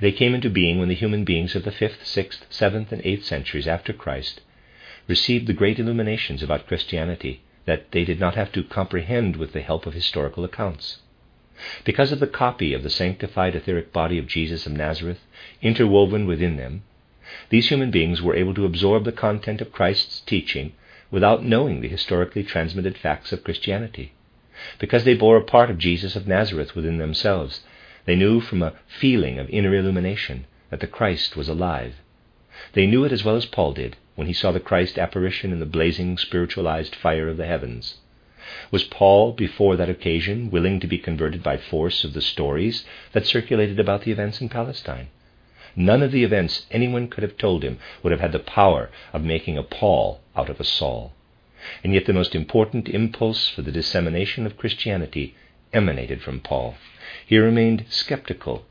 They 0.00 0.12
came 0.12 0.34
into 0.34 0.50
being 0.50 0.78
when 0.78 0.88
the 0.88 0.94
human 0.94 1.24
beings 1.24 1.54
of 1.56 1.64
the 1.64 1.70
5th, 1.70 2.02
6th, 2.04 2.46
7th, 2.50 2.92
and 2.92 3.02
8th 3.02 3.24
centuries 3.24 3.66
after 3.66 3.92
Christ 3.92 4.40
received 5.08 5.46
the 5.46 5.54
great 5.54 5.78
illuminations 5.78 6.42
about 6.42 6.66
Christianity 6.66 7.40
that 7.64 7.90
they 7.92 8.04
did 8.04 8.20
not 8.20 8.34
have 8.34 8.52
to 8.52 8.62
comprehend 8.62 9.36
with 9.36 9.52
the 9.52 9.62
help 9.62 9.86
of 9.86 9.94
historical 9.94 10.44
accounts. 10.44 10.98
Because 11.84 12.12
of 12.12 12.20
the 12.20 12.26
copy 12.26 12.72
of 12.72 12.82
the 12.82 12.90
sanctified 12.90 13.56
etheric 13.56 13.92
body 13.92 14.16
of 14.18 14.26
Jesus 14.26 14.66
of 14.66 14.72
Nazareth 14.72 15.20
interwoven 15.60 16.26
within 16.26 16.56
them, 16.56 16.82
these 17.50 17.68
human 17.68 17.90
beings 17.90 18.22
were 18.22 18.36
able 18.36 18.54
to 18.54 18.64
absorb 18.64 19.04
the 19.04 19.12
content 19.12 19.60
of 19.60 19.72
Christ's 19.72 20.20
teaching 20.20 20.72
without 21.10 21.44
knowing 21.44 21.80
the 21.80 21.88
historically 21.88 22.42
transmitted 22.44 22.96
facts 22.96 23.32
of 23.32 23.42
Christianity. 23.42 24.12
Because 24.78 25.04
they 25.04 25.14
bore 25.14 25.36
a 25.36 25.42
part 25.42 25.70
of 25.70 25.78
Jesus 25.78 26.16
of 26.16 26.28
Nazareth 26.28 26.74
within 26.74 26.98
themselves, 26.98 27.62
they 28.04 28.16
knew 28.16 28.40
from 28.40 28.62
a 28.62 28.74
feeling 28.86 29.38
of 29.38 29.50
inner 29.50 29.74
illumination 29.74 30.46
that 30.70 30.80
the 30.80 30.86
Christ 30.86 31.36
was 31.36 31.48
alive. 31.48 31.94
They 32.72 32.86
knew 32.86 33.04
it 33.04 33.12
as 33.12 33.24
well 33.24 33.36
as 33.36 33.46
Paul 33.46 33.72
did 33.72 33.96
when 34.14 34.26
he 34.26 34.32
saw 34.32 34.52
the 34.52 34.60
Christ 34.60 34.98
apparition 34.98 35.52
in 35.52 35.60
the 35.60 35.66
blazing 35.66 36.18
spiritualized 36.18 36.94
fire 36.94 37.28
of 37.28 37.36
the 37.36 37.46
heavens. 37.46 37.98
Was 38.70 38.84
Paul, 38.84 39.32
before 39.32 39.76
that 39.76 39.90
occasion, 39.90 40.50
willing 40.50 40.80
to 40.80 40.86
be 40.86 40.98
converted 40.98 41.42
by 41.42 41.56
force 41.56 42.04
of 42.04 42.14
the 42.14 42.22
stories 42.22 42.84
that 43.12 43.26
circulated 43.26 43.78
about 43.78 44.02
the 44.02 44.12
events 44.12 44.40
in 44.40 44.48
Palestine? 44.48 45.08
None 45.76 46.02
of 46.02 46.12
the 46.12 46.24
events 46.24 46.66
anyone 46.70 47.08
could 47.08 47.22
have 47.22 47.36
told 47.36 47.62
him 47.62 47.78
would 48.02 48.10
have 48.10 48.20
had 48.20 48.32
the 48.32 48.38
power 48.38 48.90
of 49.12 49.22
making 49.22 49.58
a 49.58 49.62
Paul 49.62 50.20
out 50.36 50.48
of 50.48 50.60
a 50.60 50.64
Saul. 50.64 51.12
And 51.84 51.92
yet 51.92 52.06
the 52.06 52.12
most 52.12 52.34
important 52.34 52.88
impulse 52.88 53.48
for 53.48 53.62
the 53.62 53.72
dissemination 53.72 54.46
of 54.46 54.56
Christianity 54.56 55.34
emanated 55.72 56.22
from 56.22 56.40
Paul. 56.40 56.76
He 57.26 57.38
remained 57.38 57.84
skeptical 57.88 58.64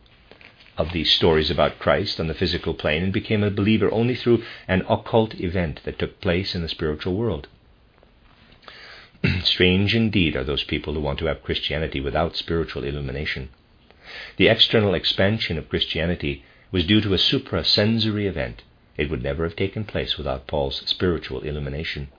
of 0.77 0.91
these 0.91 1.11
stories 1.11 1.49
about 1.49 1.79
Christ 1.79 2.19
on 2.19 2.27
the 2.27 2.33
physical 2.33 2.73
plane 2.73 3.03
and 3.03 3.13
became 3.13 3.43
a 3.43 3.51
believer 3.51 3.91
only 3.91 4.15
through 4.15 4.43
an 4.67 4.83
occult 4.87 5.35
event 5.35 5.81
that 5.85 5.97
took 5.97 6.21
place 6.21 6.55
in 6.55 6.61
the 6.61 6.69
spiritual 6.69 7.15
world. 7.15 7.47
Strange 9.43 9.95
indeed 9.95 10.35
are 10.35 10.43
those 10.43 10.63
people 10.63 10.93
who 10.93 10.99
want 10.99 11.17
to 11.19 11.25
have 11.25 11.43
Christianity 11.43 11.99
without 11.99 12.35
spiritual 12.35 12.83
illumination. 12.83 13.49
The 14.37 14.47
external 14.47 14.93
expansion 14.93 15.57
of 15.57 15.69
Christianity 15.69 16.43
was 16.71 16.85
due 16.85 17.01
to 17.01 17.13
a 17.13 17.17
suprasensory 17.17 18.27
event. 18.27 18.63
It 18.95 19.09
would 19.09 19.23
never 19.23 19.43
have 19.43 19.55
taken 19.55 19.85
place 19.85 20.17
without 20.17 20.47
Paul's 20.47 20.83
spiritual 20.85 21.41
illumination. 21.41 22.09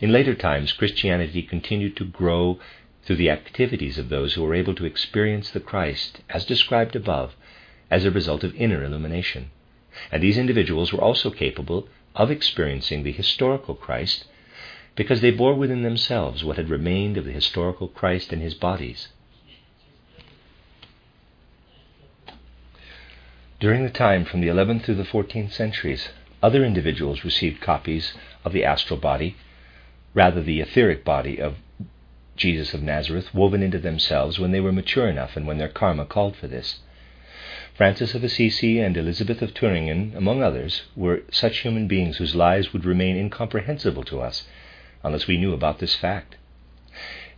In 0.00 0.10
later 0.10 0.34
times, 0.34 0.72
Christianity 0.72 1.42
continued 1.42 1.96
to 1.96 2.04
grow 2.04 2.58
through 3.04 3.16
the 3.16 3.30
activities 3.30 3.98
of 3.98 4.08
those 4.08 4.34
who 4.34 4.42
were 4.42 4.54
able 4.54 4.74
to 4.74 4.86
experience 4.86 5.50
the 5.50 5.60
Christ, 5.60 6.20
as 6.28 6.44
described 6.44 6.96
above, 6.96 7.36
as 7.90 8.04
a 8.04 8.10
result 8.10 8.42
of 8.42 8.54
inner 8.56 8.82
illumination. 8.82 9.50
And 10.10 10.22
these 10.22 10.38
individuals 10.38 10.92
were 10.92 11.00
also 11.00 11.30
capable 11.30 11.88
of 12.14 12.30
experiencing 12.30 13.02
the 13.02 13.12
historical 13.12 13.74
Christ 13.74 14.24
because 14.96 15.20
they 15.20 15.30
bore 15.30 15.54
within 15.54 15.82
themselves 15.82 16.42
what 16.42 16.56
had 16.56 16.70
remained 16.70 17.18
of 17.18 17.26
the 17.26 17.32
historical 17.32 17.86
Christ 17.86 18.32
and 18.32 18.40
his 18.40 18.54
bodies. 18.54 19.08
During 23.60 23.84
the 23.84 23.90
time 23.90 24.24
from 24.24 24.40
the 24.40 24.48
11th 24.48 24.84
through 24.84 24.96
the 24.96 25.02
14th 25.02 25.52
centuries, 25.52 26.08
other 26.42 26.64
individuals 26.64 27.24
received 27.24 27.60
copies 27.60 28.14
of 28.44 28.52
the 28.52 28.64
astral 28.64 28.98
body, 28.98 29.36
rather 30.14 30.42
the 30.42 30.60
etheric 30.60 31.04
body 31.04 31.38
of 31.40 31.56
Jesus 32.36 32.74
of 32.74 32.82
Nazareth, 32.82 33.34
woven 33.34 33.62
into 33.62 33.78
themselves 33.78 34.38
when 34.38 34.50
they 34.50 34.60
were 34.60 34.72
mature 34.72 35.08
enough 35.08 35.36
and 35.36 35.46
when 35.46 35.58
their 35.58 35.68
karma 35.68 36.04
called 36.04 36.36
for 36.36 36.48
this. 36.48 36.80
Francis 37.74 38.14
of 38.14 38.24
Assisi 38.24 38.78
and 38.78 38.96
Elizabeth 38.96 39.42
of 39.42 39.52
Thuringen, 39.52 40.14
among 40.16 40.42
others, 40.42 40.82
were 40.94 41.22
such 41.30 41.58
human 41.58 41.86
beings 41.86 42.16
whose 42.16 42.34
lives 42.34 42.72
would 42.72 42.84
remain 42.84 43.16
incomprehensible 43.16 44.04
to 44.04 44.20
us 44.20 44.46
unless 45.06 45.26
we 45.26 45.38
knew 45.38 45.54
about 45.54 45.78
this 45.78 45.94
fact. 45.94 46.36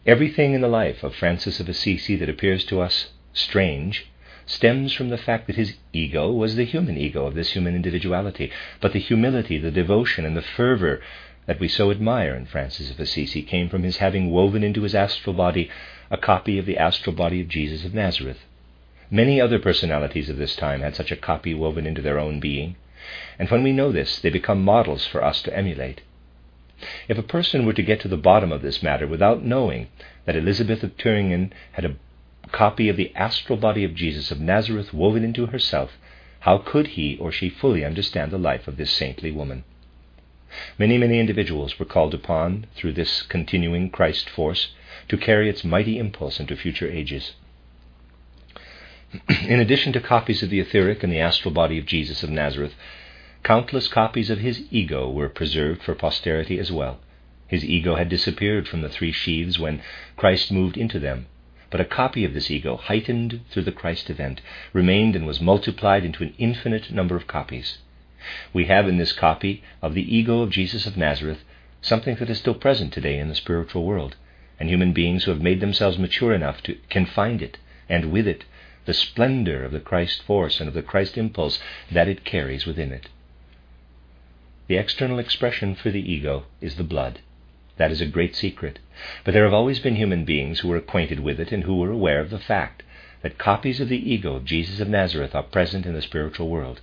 Everything 0.07 0.55
in 0.55 0.63
the 0.63 0.69
life 0.69 1.03
of 1.03 1.15
Francis 1.15 1.61
of 1.61 1.69
Assisi 1.69 2.17
that 2.17 2.29
appears 2.29 2.65
to 2.65 2.81
us 2.81 3.11
strange 3.35 4.07
stems 4.47 4.95
from 4.95 5.11
the 5.11 5.19
fact 5.19 5.47
that 5.47 5.57
his 5.57 5.75
ego 5.93 6.33
was 6.33 6.57
the 6.57 6.65
human 6.65 6.97
ego 6.97 7.27
of 7.27 7.35
this 7.35 7.53
human 7.53 7.77
individuality, 7.77 8.51
but 8.81 8.95
the 8.95 8.99
humility, 8.99 9.59
the 9.59 9.71
devotion, 9.71 10.25
and 10.25 10.35
the 10.35 10.43
fervor 10.43 11.03
that 11.45 11.61
we 11.61 11.69
so 11.69 11.91
admire 11.91 12.35
in 12.35 12.47
Francis 12.47 12.91
of 12.91 12.99
Assisi 12.99 13.43
came 13.43 13.69
from 13.69 13.83
his 13.83 13.99
having 13.99 14.31
woven 14.31 14.65
into 14.65 14.83
his 14.83 14.95
astral 14.95 15.35
body 15.35 15.71
a 16.11 16.17
copy 16.17 16.59
of 16.59 16.65
the 16.65 16.79
astral 16.79 17.15
body 17.15 17.41
of 17.43 17.49
Jesus 17.49 17.85
of 17.85 17.93
Nazareth. 17.93 18.47
Many 19.11 19.41
other 19.41 19.59
personalities 19.59 20.31
of 20.31 20.39
this 20.39 20.57
time 20.57 20.81
had 20.81 20.95
such 20.95 21.13
a 21.13 21.17
copy 21.17 21.53
woven 21.55 21.87
into 21.87 22.03
their 22.03 22.19
own 22.19 22.41
being, 22.41 22.77
and 23.39 23.51
when 23.51 23.63
we 23.63 23.73
know 23.73 23.93
this, 23.93 24.19
they 24.19 24.31
become 24.31 24.65
models 24.65 25.07
for 25.07 25.23
us 25.23 25.43
to 25.43 25.57
emulate. 25.57 26.01
If 27.09 27.19
a 27.19 27.23
person 27.23 27.67
were 27.67 27.73
to 27.73 27.83
get 27.83 28.01
to 28.01 28.09
the 28.09 28.17
bottom 28.17 28.53
of 28.53 28.62
this 28.62 28.83
matter 28.83 29.07
without 29.07 29.45
knowing 29.45 29.88
that 30.27 30.37
Elizabeth 30.37 30.83
of 30.83 30.97
Thuringen 30.97 31.53
had 31.73 31.85
a 31.85 31.97
copy 32.53 32.88
of 32.88 32.97
the 32.97 33.12
astral 33.14 33.59
body 33.59 33.85
of 33.85 33.95
Jesus 33.95 34.31
of 34.31 34.41
Nazareth 34.41 34.95
woven 34.95 35.25
into 35.25 35.47
herself, 35.47 35.99
how 36.41 36.59
could 36.59 36.88
he 36.88 37.17
or 37.19 37.33
she 37.33 37.49
fully 37.49 37.85
understand 37.85 38.31
the 38.31 38.38
life 38.38 38.69
of 38.69 38.77
this 38.77 38.93
saintly 38.93 39.31
woman? 39.31 39.64
Many, 40.79 40.99
many 40.99 41.19
individuals 41.19 41.79
were 41.79 41.85
called 41.85 42.14
upon, 42.14 42.67
through 42.75 42.93
this 42.93 43.23
continuing 43.23 43.91
Christ 43.91 44.31
force, 44.31 44.69
to 45.09 45.17
carry 45.17 45.49
its 45.49 45.64
mighty 45.64 45.99
impulse 45.99 46.41
into 46.41 46.57
future 46.57 46.91
ages. 46.91 47.35
In 49.47 49.61
addition 49.61 49.93
to 49.93 50.01
copies 50.01 50.43
of 50.43 50.51
the 50.51 50.61
etheric 50.61 51.03
and 51.03 51.12
the 51.12 51.21
astral 51.21 51.53
body 51.53 51.79
of 51.79 51.87
Jesus 51.87 52.23
of 52.23 52.31
Nazareth, 52.31 52.75
Countless 53.49 53.89
copies 53.89 54.29
of 54.29 54.41
his 54.41 54.65
ego 54.71 55.09
were 55.09 55.31
preserved 55.31 55.83
for 55.83 55.95
posterity 55.95 56.59
as 56.59 56.71
well. 56.71 57.01
His 57.47 57.65
ego 57.65 57.95
had 57.95 58.11
disappeared 58.11 58.69
from 58.69 58.83
the 58.83 58.91
three 58.91 59.11
sheaths 59.11 59.59
when 59.59 59.81
Christ 60.19 60.53
moved 60.53 60.77
into 60.77 60.99
them, 60.99 61.29
but 61.71 61.81
a 61.81 61.87
copy 61.87 62.27
of 62.27 62.35
this 62.35 62.51
ego, 62.51 62.77
heightened 62.77 63.41
through 63.49 63.63
the 63.63 63.73
Christ 63.73 64.11
event, 64.11 64.43
remained 64.75 65.17
and 65.17 65.27
was 65.27 65.41
multiplied 65.41 66.05
into 66.05 66.23
an 66.23 66.35
infinite 66.37 66.91
number 66.91 67.17
of 67.17 67.27
copies. 67.27 67.79
We 68.53 68.67
have 68.67 68.87
in 68.87 68.99
this 68.99 69.15
copy 69.15 69.63
of 69.81 69.95
the 69.95 70.15
ego 70.15 70.43
of 70.43 70.51
Jesus 70.51 70.87
of 70.87 70.99
Nazareth 70.99 71.43
something 71.81 72.17
that 72.17 72.29
is 72.29 72.37
still 72.37 72.53
present 72.53 72.93
today 72.93 73.19
in 73.19 73.31
the 73.31 73.35
spiritual 73.35 73.87
world, 73.87 74.17
and 74.61 74.69
human 74.69 74.93
beings 74.93 75.25
who 75.25 75.31
have 75.31 75.41
made 75.41 75.61
themselves 75.61 75.97
mature 75.97 76.35
enough 76.35 76.63
to 76.65 76.77
can 76.91 77.07
find 77.07 77.41
it, 77.41 77.57
and 77.89 78.13
with 78.13 78.29
it, 78.29 78.45
the 78.85 78.93
splendor 78.93 79.65
of 79.65 79.73
the 79.73 79.81
Christ 79.81 80.23
force 80.25 80.61
and 80.61 80.69
of 80.69 80.75
the 80.75 80.83
Christ 80.83 81.17
impulse 81.17 81.59
that 81.91 82.09
it 82.09 82.27
carries 82.27 82.67
within 82.67 82.93
it. 82.93 83.09
The 84.69 84.77
external 84.77 85.19
expression 85.19 85.75
for 85.75 85.91
the 85.91 86.13
ego 86.13 86.45
is 86.61 86.77
the 86.77 86.85
blood. 86.85 87.21
That 87.79 87.91
is 87.91 88.03
a 88.03 88.07
great 88.07 88.37
secret. 88.37 88.79
But 89.25 89.33
there 89.33 89.45
have 89.45 89.55
always 89.55 89.79
been 89.79 89.97
human 89.97 90.27
beings 90.27 90.61
who 90.61 90.69
were 90.69 90.77
acquainted 90.77 91.21
with 91.21 91.41
it 91.41 91.53
and 91.53 91.65
who 91.65 91.77
were 91.77 91.91
aware 91.91 92.21
of 92.21 92.29
the 92.29 92.39
fact 92.39 92.83
that 93.23 93.39
copies 93.39 93.81
of 93.81 93.89
the 93.89 94.13
ego 94.13 94.35
of 94.35 94.45
Jesus 94.45 94.79
of 94.79 94.89
Nazareth 94.89 95.35
are 95.35 95.43
present 95.43 95.87
in 95.87 95.95
the 95.95 96.03
spiritual 96.03 96.51
world. 96.51 96.83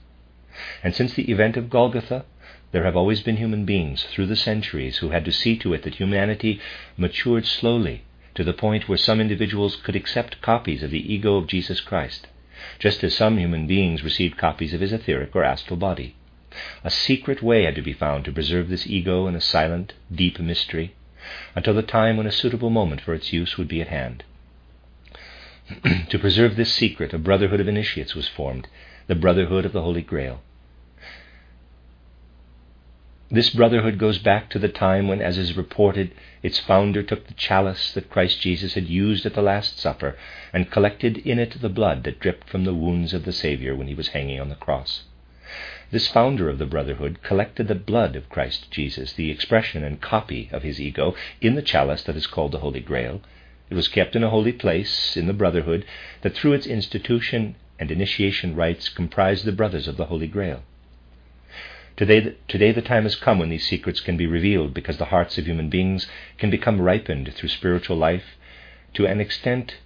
And 0.83 0.95
since 0.95 1.13
the 1.13 1.29
event 1.29 1.57
of 1.57 1.69
Golgotha, 1.69 2.25
there 2.71 2.85
have 2.85 2.97
always 2.97 3.21
been 3.21 3.37
human 3.37 3.65
beings 3.65 4.03
through 4.03 4.25
the 4.25 4.35
centuries 4.35 4.97
who 4.97 5.09
had 5.09 5.23
to 5.25 5.31
see 5.31 5.55
to 5.57 5.73
it 5.73 5.83
that 5.83 5.95
humanity 5.95 6.59
matured 6.97 7.45
slowly 7.45 8.01
to 8.33 8.43
the 8.43 8.53
point 8.53 8.89
where 8.89 8.97
some 8.97 9.21
individuals 9.21 9.75
could 9.75 9.95
accept 9.95 10.41
copies 10.41 10.81
of 10.81 10.89
the 10.89 11.13
ego 11.13 11.35
of 11.35 11.45
Jesus 11.45 11.81
Christ, 11.81 12.25
just 12.79 13.03
as 13.03 13.13
some 13.13 13.37
human 13.37 13.67
beings 13.67 14.03
received 14.03 14.37
copies 14.37 14.73
of 14.73 14.81
his 14.81 14.91
etheric 14.91 15.35
or 15.35 15.43
astral 15.43 15.77
body. 15.77 16.15
A 16.83 16.89
secret 16.89 17.41
way 17.41 17.63
had 17.63 17.75
to 17.75 17.81
be 17.81 17.91
found 17.93 18.25
to 18.25 18.31
preserve 18.31 18.69
this 18.69 18.87
ego 18.87 19.27
in 19.27 19.35
a 19.35 19.41
silent, 19.41 19.93
deep 20.13 20.39
mystery 20.39 20.93
until 21.55 21.73
the 21.73 21.81
time 21.81 22.17
when 22.17 22.27
a 22.27 22.31
suitable 22.31 22.69
moment 22.69 23.01
for 23.01 23.13
its 23.13 23.33
use 23.33 23.57
would 23.57 23.67
be 23.67 23.81
at 23.81 23.87
hand. 23.87 24.23
to 26.09 26.19
preserve 26.19 26.55
this 26.55 26.73
secret, 26.73 27.13
a 27.13 27.17
brotherhood 27.17 27.59
of 27.59 27.67
initiates 27.67 28.15
was 28.15 28.27
formed, 28.27 28.67
the 29.07 29.15
Brotherhood 29.15 29.65
of 29.65 29.73
the 29.73 29.81
Holy 29.81 30.01
Grail. 30.01 30.41
This 33.31 33.49
brotherhood 33.49 33.97
goes 33.97 34.19
back 34.19 34.49
to 34.51 34.59
the 34.59 34.69
time 34.69 35.07
when, 35.07 35.19
as 35.19 35.37
is 35.37 35.57
reported, 35.57 36.11
its 36.43 36.59
founder 36.59 37.01
took 37.01 37.27
the 37.27 37.33
chalice 37.33 37.91
that 37.93 38.09
Christ 38.09 38.39
Jesus 38.39 38.75
had 38.75 38.87
used 38.87 39.25
at 39.25 39.33
the 39.33 39.41
Last 39.41 39.79
Supper 39.79 40.15
and 40.53 40.69
collected 40.69 41.17
in 41.17 41.39
it 41.39 41.59
the 41.59 41.69
blood 41.69 42.03
that 42.03 42.19
dripped 42.19 42.47
from 42.47 42.63
the 42.63 42.73
wounds 42.75 43.13
of 43.13 43.25
the 43.25 43.33
Saviour 43.33 43.75
when 43.75 43.87
he 43.87 43.95
was 43.95 44.09
hanging 44.09 44.39
on 44.39 44.49
the 44.49 44.55
cross. 44.55 45.03
This 45.95 46.09
founder 46.09 46.49
of 46.49 46.57
the 46.57 46.65
Brotherhood 46.65 47.23
collected 47.23 47.69
the 47.69 47.73
blood 47.73 48.17
of 48.17 48.27
Christ 48.27 48.69
Jesus, 48.69 49.13
the 49.13 49.31
expression 49.31 49.81
and 49.81 50.01
copy 50.01 50.49
of 50.51 50.61
his 50.61 50.81
ego, 50.81 51.15
in 51.39 51.55
the 51.55 51.61
chalice 51.61 52.03
that 52.03 52.17
is 52.17 52.27
called 52.27 52.51
the 52.51 52.59
Holy 52.59 52.81
Grail. 52.81 53.21
It 53.69 53.75
was 53.75 53.87
kept 53.87 54.13
in 54.13 54.21
a 54.21 54.29
holy 54.29 54.51
place 54.51 55.15
in 55.15 55.27
the 55.27 55.31
Brotherhood 55.31 55.85
that 56.21 56.33
through 56.33 56.51
its 56.51 56.67
institution 56.67 57.55
and 57.79 57.91
initiation 57.91 58.57
rites 58.57 58.89
comprised 58.89 59.45
the 59.45 59.53
brothers 59.53 59.87
of 59.87 59.95
the 59.95 60.07
Holy 60.07 60.27
Grail. 60.27 60.63
Today, 61.95 62.35
today, 62.49 62.73
the 62.73 62.81
time 62.81 63.03
has 63.03 63.15
come 63.15 63.39
when 63.39 63.47
these 63.47 63.65
secrets 63.65 64.01
can 64.01 64.17
be 64.17 64.27
revealed 64.27 64.73
because 64.73 64.97
the 64.97 65.13
hearts 65.15 65.37
of 65.37 65.47
human 65.47 65.69
beings 65.69 66.09
can 66.37 66.49
become 66.49 66.81
ripened 66.81 67.33
through 67.33 67.47
spiritual 67.47 67.95
life 67.95 68.35
to 68.95 69.05
an 69.05 69.21
extent 69.21 69.77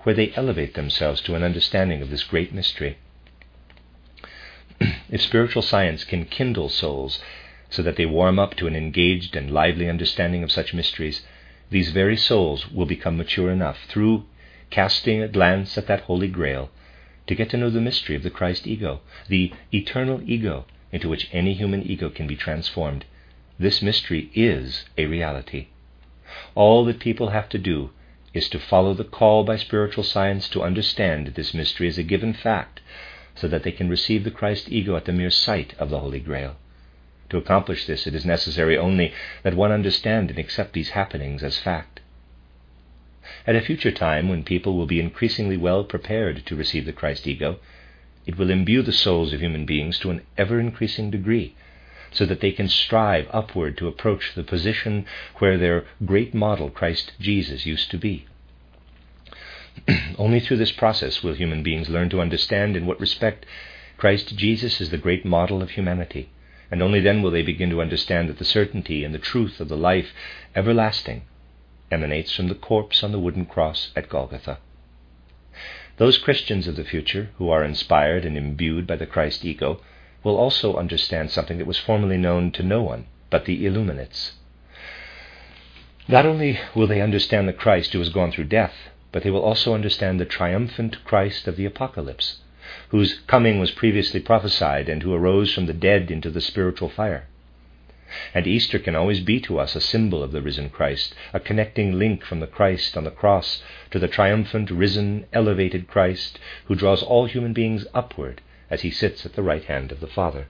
where 0.00 0.14
they 0.14 0.34
elevate 0.34 0.74
themselves 0.74 1.22
to 1.22 1.34
an 1.34 1.42
understanding 1.42 2.02
of 2.02 2.10
this 2.10 2.24
great 2.24 2.52
mystery. 2.52 2.98
if 5.10 5.20
spiritual 5.20 5.62
science 5.62 6.04
can 6.04 6.24
kindle 6.24 6.68
souls 6.68 7.20
so 7.68 7.82
that 7.82 7.96
they 7.96 8.06
warm 8.06 8.38
up 8.38 8.54
to 8.54 8.66
an 8.66 8.74
engaged 8.74 9.36
and 9.36 9.50
lively 9.50 9.88
understanding 9.88 10.42
of 10.42 10.50
such 10.50 10.72
mysteries, 10.72 11.24
these 11.70 11.90
very 11.90 12.16
souls 12.16 12.70
will 12.70 12.86
become 12.86 13.16
mature 13.16 13.50
enough 13.50 13.84
through 13.88 14.24
casting 14.70 15.22
a 15.22 15.28
glance 15.28 15.76
at 15.76 15.86
that 15.86 16.02
holy 16.02 16.28
grail 16.28 16.70
to 17.26 17.34
get 17.34 17.50
to 17.50 17.56
know 17.56 17.70
the 17.70 17.80
mystery 17.80 18.16
of 18.16 18.22
the 18.22 18.30
Christ 18.30 18.66
ego, 18.66 19.00
the 19.28 19.52
eternal 19.72 20.20
ego 20.24 20.64
into 20.90 21.08
which 21.08 21.28
any 21.32 21.52
human 21.54 21.82
ego 21.82 22.08
can 22.08 22.26
be 22.26 22.34
transformed. 22.34 23.04
This 23.58 23.82
mystery 23.82 24.30
is 24.34 24.84
a 24.96 25.06
reality. 25.06 25.66
All 26.54 26.84
that 26.86 26.98
people 26.98 27.28
have 27.28 27.48
to 27.50 27.58
do 27.58 27.90
is 28.32 28.48
to 28.48 28.58
follow 28.58 28.94
the 28.94 29.04
call 29.04 29.44
by 29.44 29.56
spiritual 29.56 30.04
science 30.04 30.48
to 30.48 30.62
understand 30.62 31.28
this 31.28 31.52
mystery 31.52 31.88
as 31.88 31.98
a 31.98 32.02
given 32.02 32.32
fact 32.32 32.80
so 33.34 33.48
that 33.48 33.62
they 33.62 33.72
can 33.72 33.88
receive 33.88 34.24
the 34.24 34.30
Christ 34.30 34.70
ego 34.70 34.96
at 34.96 35.04
the 35.04 35.12
mere 35.12 35.30
sight 35.30 35.74
of 35.78 35.90
the 35.90 36.00
Holy 36.00 36.20
Grail. 36.20 36.56
To 37.30 37.38
accomplish 37.38 37.86
this, 37.86 38.06
it 38.06 38.14
is 38.14 38.26
necessary 38.26 38.76
only 38.76 39.12
that 39.42 39.54
one 39.54 39.70
understand 39.70 40.30
and 40.30 40.38
accept 40.38 40.72
these 40.72 40.90
happenings 40.90 41.42
as 41.42 41.58
fact. 41.58 42.00
At 43.46 43.56
a 43.56 43.60
future 43.60 43.92
time, 43.92 44.28
when 44.28 44.42
people 44.42 44.76
will 44.76 44.86
be 44.86 45.00
increasingly 45.00 45.56
well 45.56 45.84
prepared 45.84 46.44
to 46.46 46.56
receive 46.56 46.86
the 46.86 46.92
Christ 46.92 47.26
ego, 47.26 47.60
it 48.26 48.36
will 48.36 48.50
imbue 48.50 48.82
the 48.82 48.92
souls 48.92 49.32
of 49.32 49.40
human 49.40 49.64
beings 49.64 49.98
to 50.00 50.10
an 50.10 50.22
ever 50.36 50.58
increasing 50.58 51.10
degree, 51.10 51.54
so 52.10 52.26
that 52.26 52.40
they 52.40 52.52
can 52.52 52.68
strive 52.68 53.28
upward 53.30 53.78
to 53.78 53.86
approach 53.86 54.34
the 54.34 54.42
position 54.42 55.06
where 55.38 55.56
their 55.56 55.84
great 56.04 56.34
model, 56.34 56.70
Christ 56.70 57.12
Jesus, 57.20 57.64
used 57.64 57.90
to 57.92 57.98
be. 57.98 58.26
Only 60.18 60.40
through 60.40 60.56
this 60.56 60.72
process 60.72 61.22
will 61.22 61.34
human 61.34 61.62
beings 61.62 61.88
learn 61.88 62.10
to 62.10 62.20
understand 62.20 62.76
in 62.76 62.86
what 62.86 63.00
respect 63.00 63.46
Christ 63.96 64.36
Jesus 64.36 64.80
is 64.80 64.90
the 64.90 64.98
great 64.98 65.24
model 65.24 65.62
of 65.62 65.70
humanity, 65.70 66.30
and 66.70 66.82
only 66.82 67.00
then 67.00 67.22
will 67.22 67.30
they 67.30 67.42
begin 67.42 67.70
to 67.70 67.82
understand 67.82 68.28
that 68.28 68.38
the 68.38 68.44
certainty 68.44 69.04
and 69.04 69.14
the 69.14 69.18
truth 69.18 69.60
of 69.60 69.68
the 69.68 69.76
life 69.76 70.12
everlasting 70.56 71.22
emanates 71.90 72.34
from 72.34 72.48
the 72.48 72.54
corpse 72.54 73.02
on 73.02 73.12
the 73.12 73.18
wooden 73.18 73.44
cross 73.44 73.90
at 73.94 74.08
Golgotha. 74.08 74.58
Those 75.98 76.18
Christians 76.18 76.66
of 76.66 76.76
the 76.76 76.84
future 76.84 77.28
who 77.36 77.50
are 77.50 77.62
inspired 77.62 78.24
and 78.24 78.36
imbued 78.36 78.86
by 78.86 78.96
the 78.96 79.06
Christ 79.06 79.44
ego 79.44 79.80
will 80.24 80.36
also 80.36 80.76
understand 80.76 81.30
something 81.30 81.58
that 81.58 81.66
was 81.66 81.78
formerly 81.78 82.16
known 82.16 82.52
to 82.52 82.62
no 82.62 82.82
one 82.82 83.06
but 83.28 83.44
the 83.44 83.66
Illuminates. 83.66 84.32
Not 86.08 86.26
only 86.26 86.58
will 86.74 86.86
they 86.86 87.00
understand 87.00 87.46
the 87.46 87.52
Christ 87.52 87.92
who 87.92 87.98
has 87.98 88.08
gone 88.08 88.32
through 88.32 88.44
death, 88.44 88.74
but 89.12 89.22
they 89.22 89.30
will 89.30 89.42
also 89.42 89.74
understand 89.74 90.20
the 90.20 90.24
triumphant 90.24 91.04
Christ 91.04 91.48
of 91.48 91.56
the 91.56 91.64
Apocalypse, 91.64 92.38
whose 92.90 93.20
coming 93.26 93.58
was 93.58 93.70
previously 93.70 94.20
prophesied 94.20 94.88
and 94.88 95.02
who 95.02 95.14
arose 95.14 95.52
from 95.52 95.66
the 95.66 95.72
dead 95.72 96.10
into 96.10 96.30
the 96.30 96.40
spiritual 96.40 96.88
fire. 96.88 97.26
And 98.34 98.46
Easter 98.46 98.78
can 98.78 98.96
always 98.96 99.20
be 99.20 99.40
to 99.42 99.60
us 99.60 99.76
a 99.76 99.80
symbol 99.80 100.22
of 100.22 100.32
the 100.32 100.42
risen 100.42 100.68
Christ, 100.68 101.14
a 101.32 101.38
connecting 101.38 101.98
link 101.98 102.24
from 102.24 102.40
the 102.40 102.46
Christ 102.46 102.96
on 102.96 103.04
the 103.04 103.10
cross 103.10 103.62
to 103.92 103.98
the 103.98 104.08
triumphant, 104.08 104.70
risen, 104.70 105.26
elevated 105.32 105.86
Christ 105.86 106.38
who 106.64 106.74
draws 106.74 107.02
all 107.02 107.26
human 107.26 107.52
beings 107.52 107.86
upward 107.94 108.40
as 108.68 108.82
he 108.82 108.90
sits 108.90 109.24
at 109.24 109.34
the 109.34 109.42
right 109.42 109.64
hand 109.64 109.92
of 109.92 110.00
the 110.00 110.06
Father. 110.06 110.46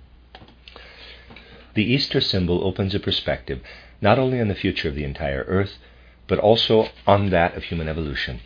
The 1.75 1.85
Easter 1.85 2.21
symbol 2.21 2.65
opens 2.65 2.95
a 2.95 3.01
perspective 3.01 3.61
not 4.01 4.19
only 4.19 4.41
on 4.41 4.49
the 4.49 4.55
future 4.55 4.89
of 4.89 4.95
the 4.95 5.05
entire 5.05 5.45
earth, 5.47 5.79
but 6.27 6.39
also 6.39 6.89
on 7.07 7.31
that 7.31 7.55
of 7.57 7.65
human 7.65 7.89
evolution. 7.89 8.41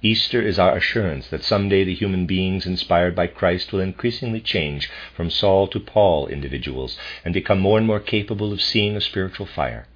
Easter 0.00 0.40
is 0.40 0.60
our 0.60 0.76
assurance 0.76 1.26
that 1.28 1.42
someday 1.42 1.82
the 1.82 1.94
human 1.94 2.24
beings 2.24 2.66
inspired 2.66 3.16
by 3.16 3.26
Christ 3.26 3.72
will 3.72 3.80
increasingly 3.80 4.40
change 4.40 4.88
from 5.12 5.28
Saul 5.28 5.66
to 5.68 5.80
Paul 5.80 6.28
individuals 6.28 6.96
and 7.24 7.34
become 7.34 7.58
more 7.58 7.78
and 7.78 7.86
more 7.86 7.98
capable 7.98 8.52
of 8.52 8.62
seeing 8.62 8.96
a 8.96 9.00
spiritual 9.00 9.46
fire. 9.46 9.88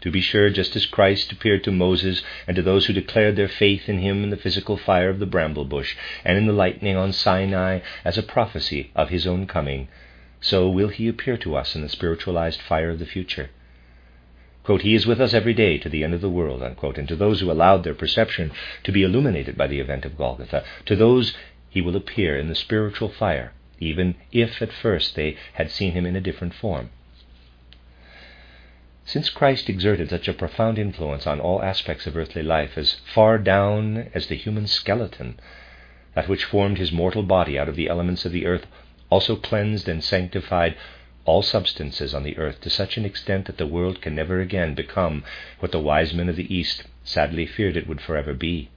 To 0.00 0.10
be 0.10 0.20
sure, 0.20 0.50
just 0.50 0.74
as 0.74 0.86
Christ 0.86 1.30
appeared 1.30 1.62
to 1.62 1.70
Moses 1.70 2.24
and 2.48 2.56
to 2.56 2.62
those 2.62 2.86
who 2.86 2.92
declared 2.92 3.36
their 3.36 3.46
faith 3.46 3.88
in 3.88 3.98
him 4.00 4.24
in 4.24 4.30
the 4.30 4.36
physical 4.36 4.76
fire 4.76 5.08
of 5.08 5.20
the 5.20 5.26
bramble 5.26 5.66
bush 5.66 5.94
and 6.24 6.36
in 6.36 6.46
the 6.46 6.52
lightning 6.52 6.96
on 6.96 7.12
Sinai 7.12 7.78
as 8.04 8.18
a 8.18 8.24
prophecy 8.24 8.90
of 8.96 9.10
his 9.10 9.24
own 9.24 9.46
coming, 9.46 9.86
so 10.40 10.68
will 10.68 10.88
he 10.88 11.06
appear 11.06 11.36
to 11.36 11.54
us 11.54 11.76
in 11.76 11.82
the 11.82 11.88
spiritualized 11.88 12.60
fire 12.60 12.90
of 12.90 12.98
the 12.98 13.06
future. 13.06 13.50
Quote, 14.64 14.82
he 14.82 14.94
is 14.94 15.06
with 15.06 15.20
us 15.20 15.34
every 15.34 15.54
day 15.54 15.76
to 15.78 15.88
the 15.88 16.04
end 16.04 16.14
of 16.14 16.20
the 16.20 16.30
world, 16.30 16.62
unquote. 16.62 16.96
And 16.96 17.08
to 17.08 17.16
those 17.16 17.40
who 17.40 17.50
allowed 17.50 17.82
their 17.82 17.94
perception 17.94 18.52
to 18.84 18.92
be 18.92 19.02
illuminated 19.02 19.56
by 19.56 19.66
the 19.66 19.80
event 19.80 20.04
of 20.04 20.16
Golgotha, 20.16 20.64
to 20.86 20.94
those 20.94 21.36
he 21.68 21.80
will 21.80 21.96
appear 21.96 22.36
in 22.38 22.48
the 22.48 22.54
spiritual 22.54 23.08
fire, 23.08 23.52
even 23.80 24.14
if 24.30 24.62
at 24.62 24.72
first 24.72 25.16
they 25.16 25.36
had 25.54 25.70
seen 25.70 25.92
him 25.92 26.06
in 26.06 26.14
a 26.14 26.20
different 26.20 26.54
form. 26.54 26.90
Since 29.04 29.30
Christ 29.30 29.68
exerted 29.68 30.10
such 30.10 30.28
a 30.28 30.32
profound 30.32 30.78
influence 30.78 31.26
on 31.26 31.40
all 31.40 31.60
aspects 31.60 32.06
of 32.06 32.16
earthly 32.16 32.44
life, 32.44 32.78
as 32.78 33.00
far 33.12 33.38
down 33.38 34.10
as 34.14 34.28
the 34.28 34.36
human 34.36 34.68
skeleton, 34.68 35.40
that 36.14 36.28
which 36.28 36.44
formed 36.44 36.78
his 36.78 36.92
mortal 36.92 37.24
body 37.24 37.58
out 37.58 37.68
of 37.68 37.74
the 37.74 37.88
elements 37.88 38.24
of 38.24 38.30
the 38.30 38.46
earth, 38.46 38.66
also 39.10 39.34
cleansed 39.34 39.88
and 39.88 40.04
sanctified 40.04 40.76
all 41.24 41.42
substances 41.42 42.12
on 42.14 42.22
the 42.22 42.36
earth 42.36 42.60
to 42.60 42.70
such 42.70 42.96
an 42.96 43.04
extent 43.04 43.46
that 43.46 43.58
the 43.58 43.66
world 43.66 44.00
can 44.00 44.14
never 44.14 44.40
again 44.40 44.74
become 44.74 45.22
what 45.60 45.72
the 45.72 45.80
wise 45.80 46.12
men 46.12 46.28
of 46.28 46.36
the 46.36 46.54
East 46.54 46.84
sadly 47.04 47.46
feared 47.46 47.76
it 47.76 47.86
would 47.86 48.00
forever 48.00 48.34
be. 48.34 48.68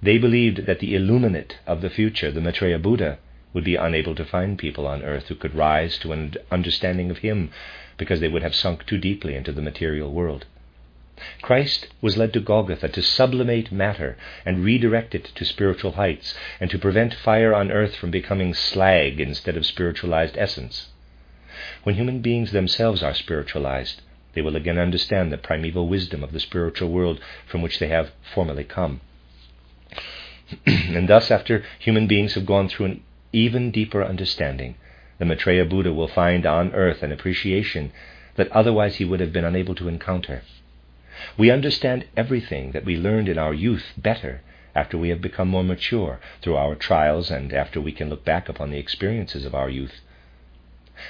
They 0.00 0.18
believed 0.18 0.66
that 0.66 0.78
the 0.78 0.94
illuminate 0.94 1.58
of 1.66 1.80
the 1.80 1.90
future, 1.90 2.30
the 2.30 2.40
Maitreya 2.40 2.78
Buddha, 2.78 3.18
would 3.52 3.64
be 3.64 3.74
unable 3.74 4.14
to 4.14 4.24
find 4.24 4.58
people 4.58 4.86
on 4.86 5.02
earth 5.02 5.28
who 5.28 5.34
could 5.34 5.54
rise 5.54 5.98
to 5.98 6.12
an 6.12 6.34
understanding 6.50 7.10
of 7.10 7.18
him 7.18 7.50
because 7.96 8.20
they 8.20 8.28
would 8.28 8.42
have 8.42 8.54
sunk 8.54 8.86
too 8.86 8.98
deeply 8.98 9.34
into 9.34 9.52
the 9.52 9.62
material 9.62 10.12
world. 10.12 10.44
Christ 11.42 11.88
was 12.00 12.16
led 12.16 12.32
to 12.34 12.40
Golgotha 12.40 12.88
to 12.90 13.02
sublimate 13.02 13.72
matter 13.72 14.16
and 14.46 14.64
redirect 14.64 15.16
it 15.16 15.24
to 15.34 15.44
spiritual 15.44 15.92
heights, 15.92 16.32
and 16.60 16.70
to 16.70 16.78
prevent 16.78 17.12
fire 17.12 17.52
on 17.52 17.72
earth 17.72 17.96
from 17.96 18.12
becoming 18.12 18.54
slag 18.54 19.20
instead 19.20 19.56
of 19.56 19.66
spiritualized 19.66 20.38
essence. 20.38 20.90
When 21.82 21.96
human 21.96 22.20
beings 22.20 22.52
themselves 22.52 23.02
are 23.02 23.14
spiritualized, 23.14 24.02
they 24.34 24.42
will 24.42 24.56
again 24.56 24.78
understand 24.78 25.32
the 25.32 25.38
primeval 25.38 25.88
wisdom 25.88 26.22
of 26.22 26.32
the 26.32 26.40
spiritual 26.40 26.90
world 26.90 27.20
from 27.46 27.62
which 27.62 27.78
they 27.78 27.88
have 27.88 28.12
formerly 28.22 28.64
come. 28.64 29.00
and 30.66 31.08
thus, 31.08 31.30
after 31.30 31.64
human 31.78 32.06
beings 32.06 32.34
have 32.34 32.46
gone 32.46 32.68
through 32.68 32.86
an 32.86 33.02
even 33.32 33.70
deeper 33.70 34.04
understanding, 34.04 34.76
the 35.18 35.24
Maitreya 35.24 35.64
Buddha 35.64 35.92
will 35.92 36.06
find 36.06 36.46
on 36.46 36.72
earth 36.74 37.02
an 37.02 37.10
appreciation 37.10 37.92
that 38.36 38.52
otherwise 38.52 38.96
he 38.96 39.04
would 39.04 39.20
have 39.20 39.32
been 39.32 39.44
unable 39.44 39.74
to 39.74 39.88
encounter. 39.88 40.42
We 41.36 41.50
understand 41.50 42.04
everything 42.16 42.70
that 42.72 42.84
we 42.84 42.96
learned 42.96 43.28
in 43.28 43.38
our 43.38 43.52
youth 43.52 43.92
better 43.96 44.42
after 44.76 44.96
we 44.96 45.08
have 45.08 45.20
become 45.20 45.48
more 45.48 45.64
mature 45.64 46.20
through 46.40 46.56
our 46.56 46.76
trials 46.76 47.30
and 47.32 47.52
after 47.52 47.80
we 47.80 47.90
can 47.90 48.08
look 48.08 48.24
back 48.24 48.48
upon 48.48 48.70
the 48.70 48.78
experiences 48.78 49.44
of 49.44 49.54
our 49.54 49.68
youth. 49.68 50.00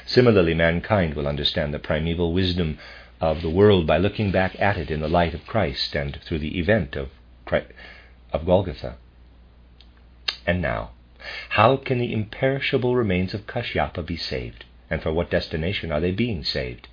Similarly, 0.07 0.55
mankind 0.55 1.15
will 1.15 1.29
understand 1.29 1.73
the 1.73 1.79
primeval 1.79 2.33
wisdom 2.33 2.79
of 3.21 3.43
the 3.43 3.51
world 3.51 3.87
by 3.87 3.99
looking 3.99 4.31
back 4.31 4.59
at 4.61 4.77
it 4.77 4.91
in 4.91 5.01
the 5.01 5.09
light 5.09 5.35
of 5.35 5.47
Christ 5.47 5.95
and 5.97 6.17
through 6.23 6.39
the 6.39 6.59
event 6.59 6.97
of, 6.97 7.11
Christ, 7.45 7.69
of 8.33 8.47
Golgotha. 8.47 8.97
And 10.47 10.63
now, 10.63 10.91
how 11.51 11.77
can 11.77 11.99
the 11.99 12.13
imperishable 12.13 12.97
remains 12.97 13.35
of 13.35 13.47
Kashyapa 13.47 14.07
be 14.07 14.17
saved? 14.17 14.65
And 14.91 15.03
for 15.03 15.13
what 15.13 15.31
destination 15.31 15.93
are 15.93 16.01
they 16.01 16.13
being 16.13 16.45
saved? 16.45 16.89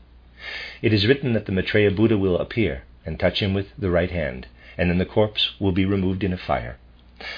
It 0.81 0.93
is 0.93 1.07
written 1.07 1.33
that 1.33 1.45
the 1.45 1.51
Maitreya 1.51 1.91
Buddha 1.91 2.17
will 2.17 2.37
appear 2.37 2.83
and 3.05 3.19
touch 3.19 3.41
him 3.41 3.53
with 3.53 3.67
the 3.77 3.89
right 3.89 4.11
hand, 4.11 4.47
and 4.77 4.89
then 4.89 4.97
the 4.97 5.05
corpse 5.05 5.53
will 5.59 5.71
be 5.71 5.85
removed 5.85 6.23
in 6.23 6.33
a 6.33 6.37
fire. 6.37 6.77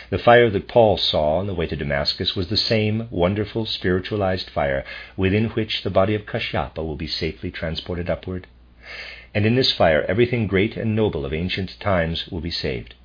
The 0.09 0.17
fire 0.17 0.49
that 0.49 0.67
Paul 0.67 0.97
saw 0.97 1.37
on 1.37 1.47
the 1.47 1.53
way 1.53 1.67
to 1.67 1.75
Damascus 1.75 2.35
was 2.35 2.47
the 2.47 2.57
same 2.57 3.07
wonderful 3.11 3.65
spiritualized 3.65 4.49
fire 4.49 4.83
within 5.15 5.49
which 5.49 5.83
the 5.83 5.91
body 5.91 6.15
of 6.15 6.25
Kashyapa 6.25 6.83
will 6.83 6.95
be 6.95 7.05
safely 7.05 7.51
transported 7.51 8.09
upward. 8.09 8.47
And 9.35 9.45
in 9.45 9.55
this 9.55 9.71
fire, 9.71 10.03
everything 10.07 10.47
great 10.47 10.77
and 10.77 10.95
noble 10.95 11.25
of 11.25 11.33
ancient 11.33 11.79
times 11.79 12.27
will 12.29 12.41
be 12.41 12.49
saved. 12.49 12.95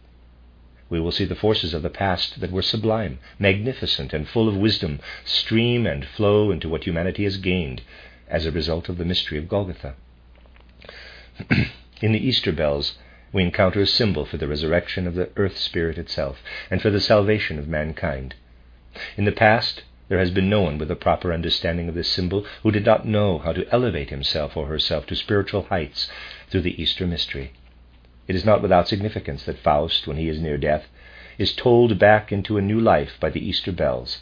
we 0.89 1.01
will 1.01 1.13
see 1.13 1.25
the 1.25 1.35
forces 1.35 1.75
of 1.75 1.83
the 1.83 1.91
past 1.91 2.41
that 2.41 2.51
were 2.51 2.63
sublime, 2.63 3.19
magnificent, 3.39 4.13
and 4.13 4.29
full 4.29 4.49
of 4.49 4.57
wisdom 4.57 5.01
stream 5.25 5.87
and 5.87 6.05
flow 6.07 6.51
into 6.51 6.69
what 6.69 6.85
humanity 6.85 7.25
has 7.25 7.37
gained 7.39 7.83
as 8.29 8.47
a 8.47 8.51
result 8.51 8.89
of 8.89 8.97
the 8.99 9.05
mystery 9.05 9.37
of 9.39 9.49
Golgotha. 9.49 9.95
In 12.01 12.13
the 12.13 12.27
Easter 12.27 12.53
bells, 12.53 12.97
we 13.33 13.43
encounter 13.43 13.81
a 13.81 13.87
symbol 13.87 14.25
for 14.25 14.37
the 14.37 14.49
resurrection 14.49 15.07
of 15.07 15.15
the 15.15 15.31
earth 15.37 15.57
spirit 15.57 15.99
itself 15.99 16.39
and 16.71 16.83
for 16.83 16.91
the 16.91 17.01
salvation 17.01 17.59
of 17.59 17.67
mankind. 17.67 18.35
In 19.17 19.25
the 19.25 19.33
past, 19.33 19.85
there 20.09 20.19
has 20.19 20.31
been 20.31 20.51
no 20.51 20.61
one 20.61 20.77
with 20.77 20.91
a 20.91 20.97
proper 20.97 21.33
understanding 21.33 21.89
of 21.89 21.95
this 21.95 22.09
symbol 22.09 22.45
who 22.63 22.71
did 22.71 22.85
not 22.85 23.07
know 23.07 23.39
how 23.39 23.53
to 23.53 23.67
elevate 23.73 24.11
himself 24.11 24.57
or 24.57 24.67
herself 24.67 25.07
to 25.07 25.17
spiritual 25.17 25.63
heights 25.63 26.11
through 26.51 26.61
the 26.61 26.81
Easter 26.81 27.07
mystery. 27.07 27.53
It 28.29 28.37
is 28.37 28.45
not 28.45 28.61
without 28.61 28.89
significance 28.89 29.45
that 29.45 29.59
Faust, 29.59 30.07
when 30.07 30.19
he 30.19 30.29
is 30.29 30.39
near 30.39 30.59
death, 30.59 30.87
is 31.39 31.55
tolled 31.55 31.99
back 31.99 32.31
into 32.31 32.59
a 32.59 32.63
new 32.63 32.79
life 32.79 33.13
by 33.19 33.31
the 33.31 33.41
Easter 33.41 33.73
bells. 33.73 34.19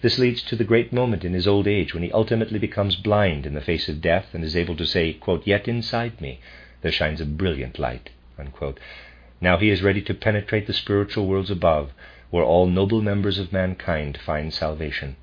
This 0.00 0.20
leads 0.20 0.40
to 0.42 0.54
the 0.54 0.62
great 0.62 0.92
moment 0.92 1.24
in 1.24 1.32
his 1.32 1.48
old 1.48 1.66
age 1.66 1.92
when 1.92 2.04
he 2.04 2.12
ultimately 2.12 2.60
becomes 2.60 2.94
blind 2.94 3.44
in 3.44 3.54
the 3.54 3.60
face 3.60 3.88
of 3.88 4.00
death 4.00 4.28
and 4.32 4.44
is 4.44 4.54
able 4.54 4.76
to 4.76 4.86
say, 4.86 5.14
quote, 5.14 5.44
Yet 5.44 5.66
inside 5.66 6.20
me 6.20 6.38
there 6.84 6.92
shines 6.92 7.18
a 7.18 7.24
brilliant 7.24 7.78
light. 7.78 8.10
Unquote. 8.38 8.78
Now 9.40 9.56
he 9.56 9.70
is 9.70 9.82
ready 9.82 10.02
to 10.02 10.12
penetrate 10.12 10.66
the 10.66 10.74
spiritual 10.74 11.26
worlds 11.26 11.50
above, 11.50 11.92
where 12.28 12.44
all 12.44 12.66
noble 12.66 13.00
members 13.00 13.38
of 13.38 13.54
mankind 13.54 14.18
find 14.18 14.52
salvation. 14.52 15.16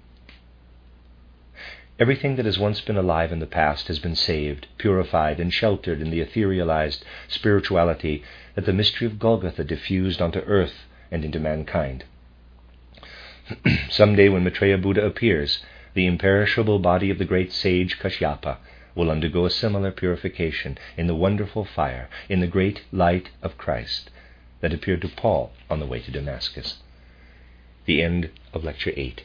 Everything 1.99 2.35
that 2.37 2.47
has 2.47 2.57
once 2.57 2.81
been 2.81 2.97
alive 2.97 3.31
in 3.31 3.37
the 3.37 3.45
past 3.45 3.89
has 3.89 3.99
been 3.99 4.15
saved, 4.15 4.65
purified, 4.79 5.39
and 5.39 5.53
sheltered 5.53 6.01
in 6.01 6.09
the 6.09 6.19
etherealized 6.19 7.03
spirituality 7.27 8.23
that 8.55 8.65
the 8.65 8.73
mystery 8.73 9.05
of 9.05 9.19
Golgotha 9.19 9.63
diffused 9.63 10.19
onto 10.19 10.39
earth 10.39 10.87
and 11.11 11.23
into 11.23 11.39
mankind. 11.39 12.05
Some 13.91 14.15
day, 14.15 14.29
when 14.29 14.43
Maitreya 14.43 14.79
Buddha 14.79 15.05
appears, 15.05 15.63
the 15.93 16.07
imperishable 16.07 16.79
body 16.79 17.11
of 17.11 17.19
the 17.19 17.25
great 17.25 17.53
sage 17.53 17.99
Kashyapa 17.99 18.57
will 18.95 19.11
undergo 19.11 19.45
a 19.45 19.49
similar 19.49 19.91
purification 19.91 20.77
in 20.97 21.07
the 21.07 21.15
wonderful 21.15 21.65
fire, 21.65 22.09
in 22.29 22.39
the 22.39 22.47
great 22.47 22.81
light 22.91 23.29
of 23.41 23.57
Christ 23.57 24.09
that 24.59 24.73
appeared 24.73 25.01
to 25.01 25.07
Paul 25.07 25.51
on 25.69 25.79
the 25.79 25.85
way 25.85 25.99
to 26.01 26.11
Damascus. 26.11 26.77
The 27.85 28.01
end 28.01 28.29
of 28.53 28.63
Lecture 28.63 28.93
8. 28.95 29.23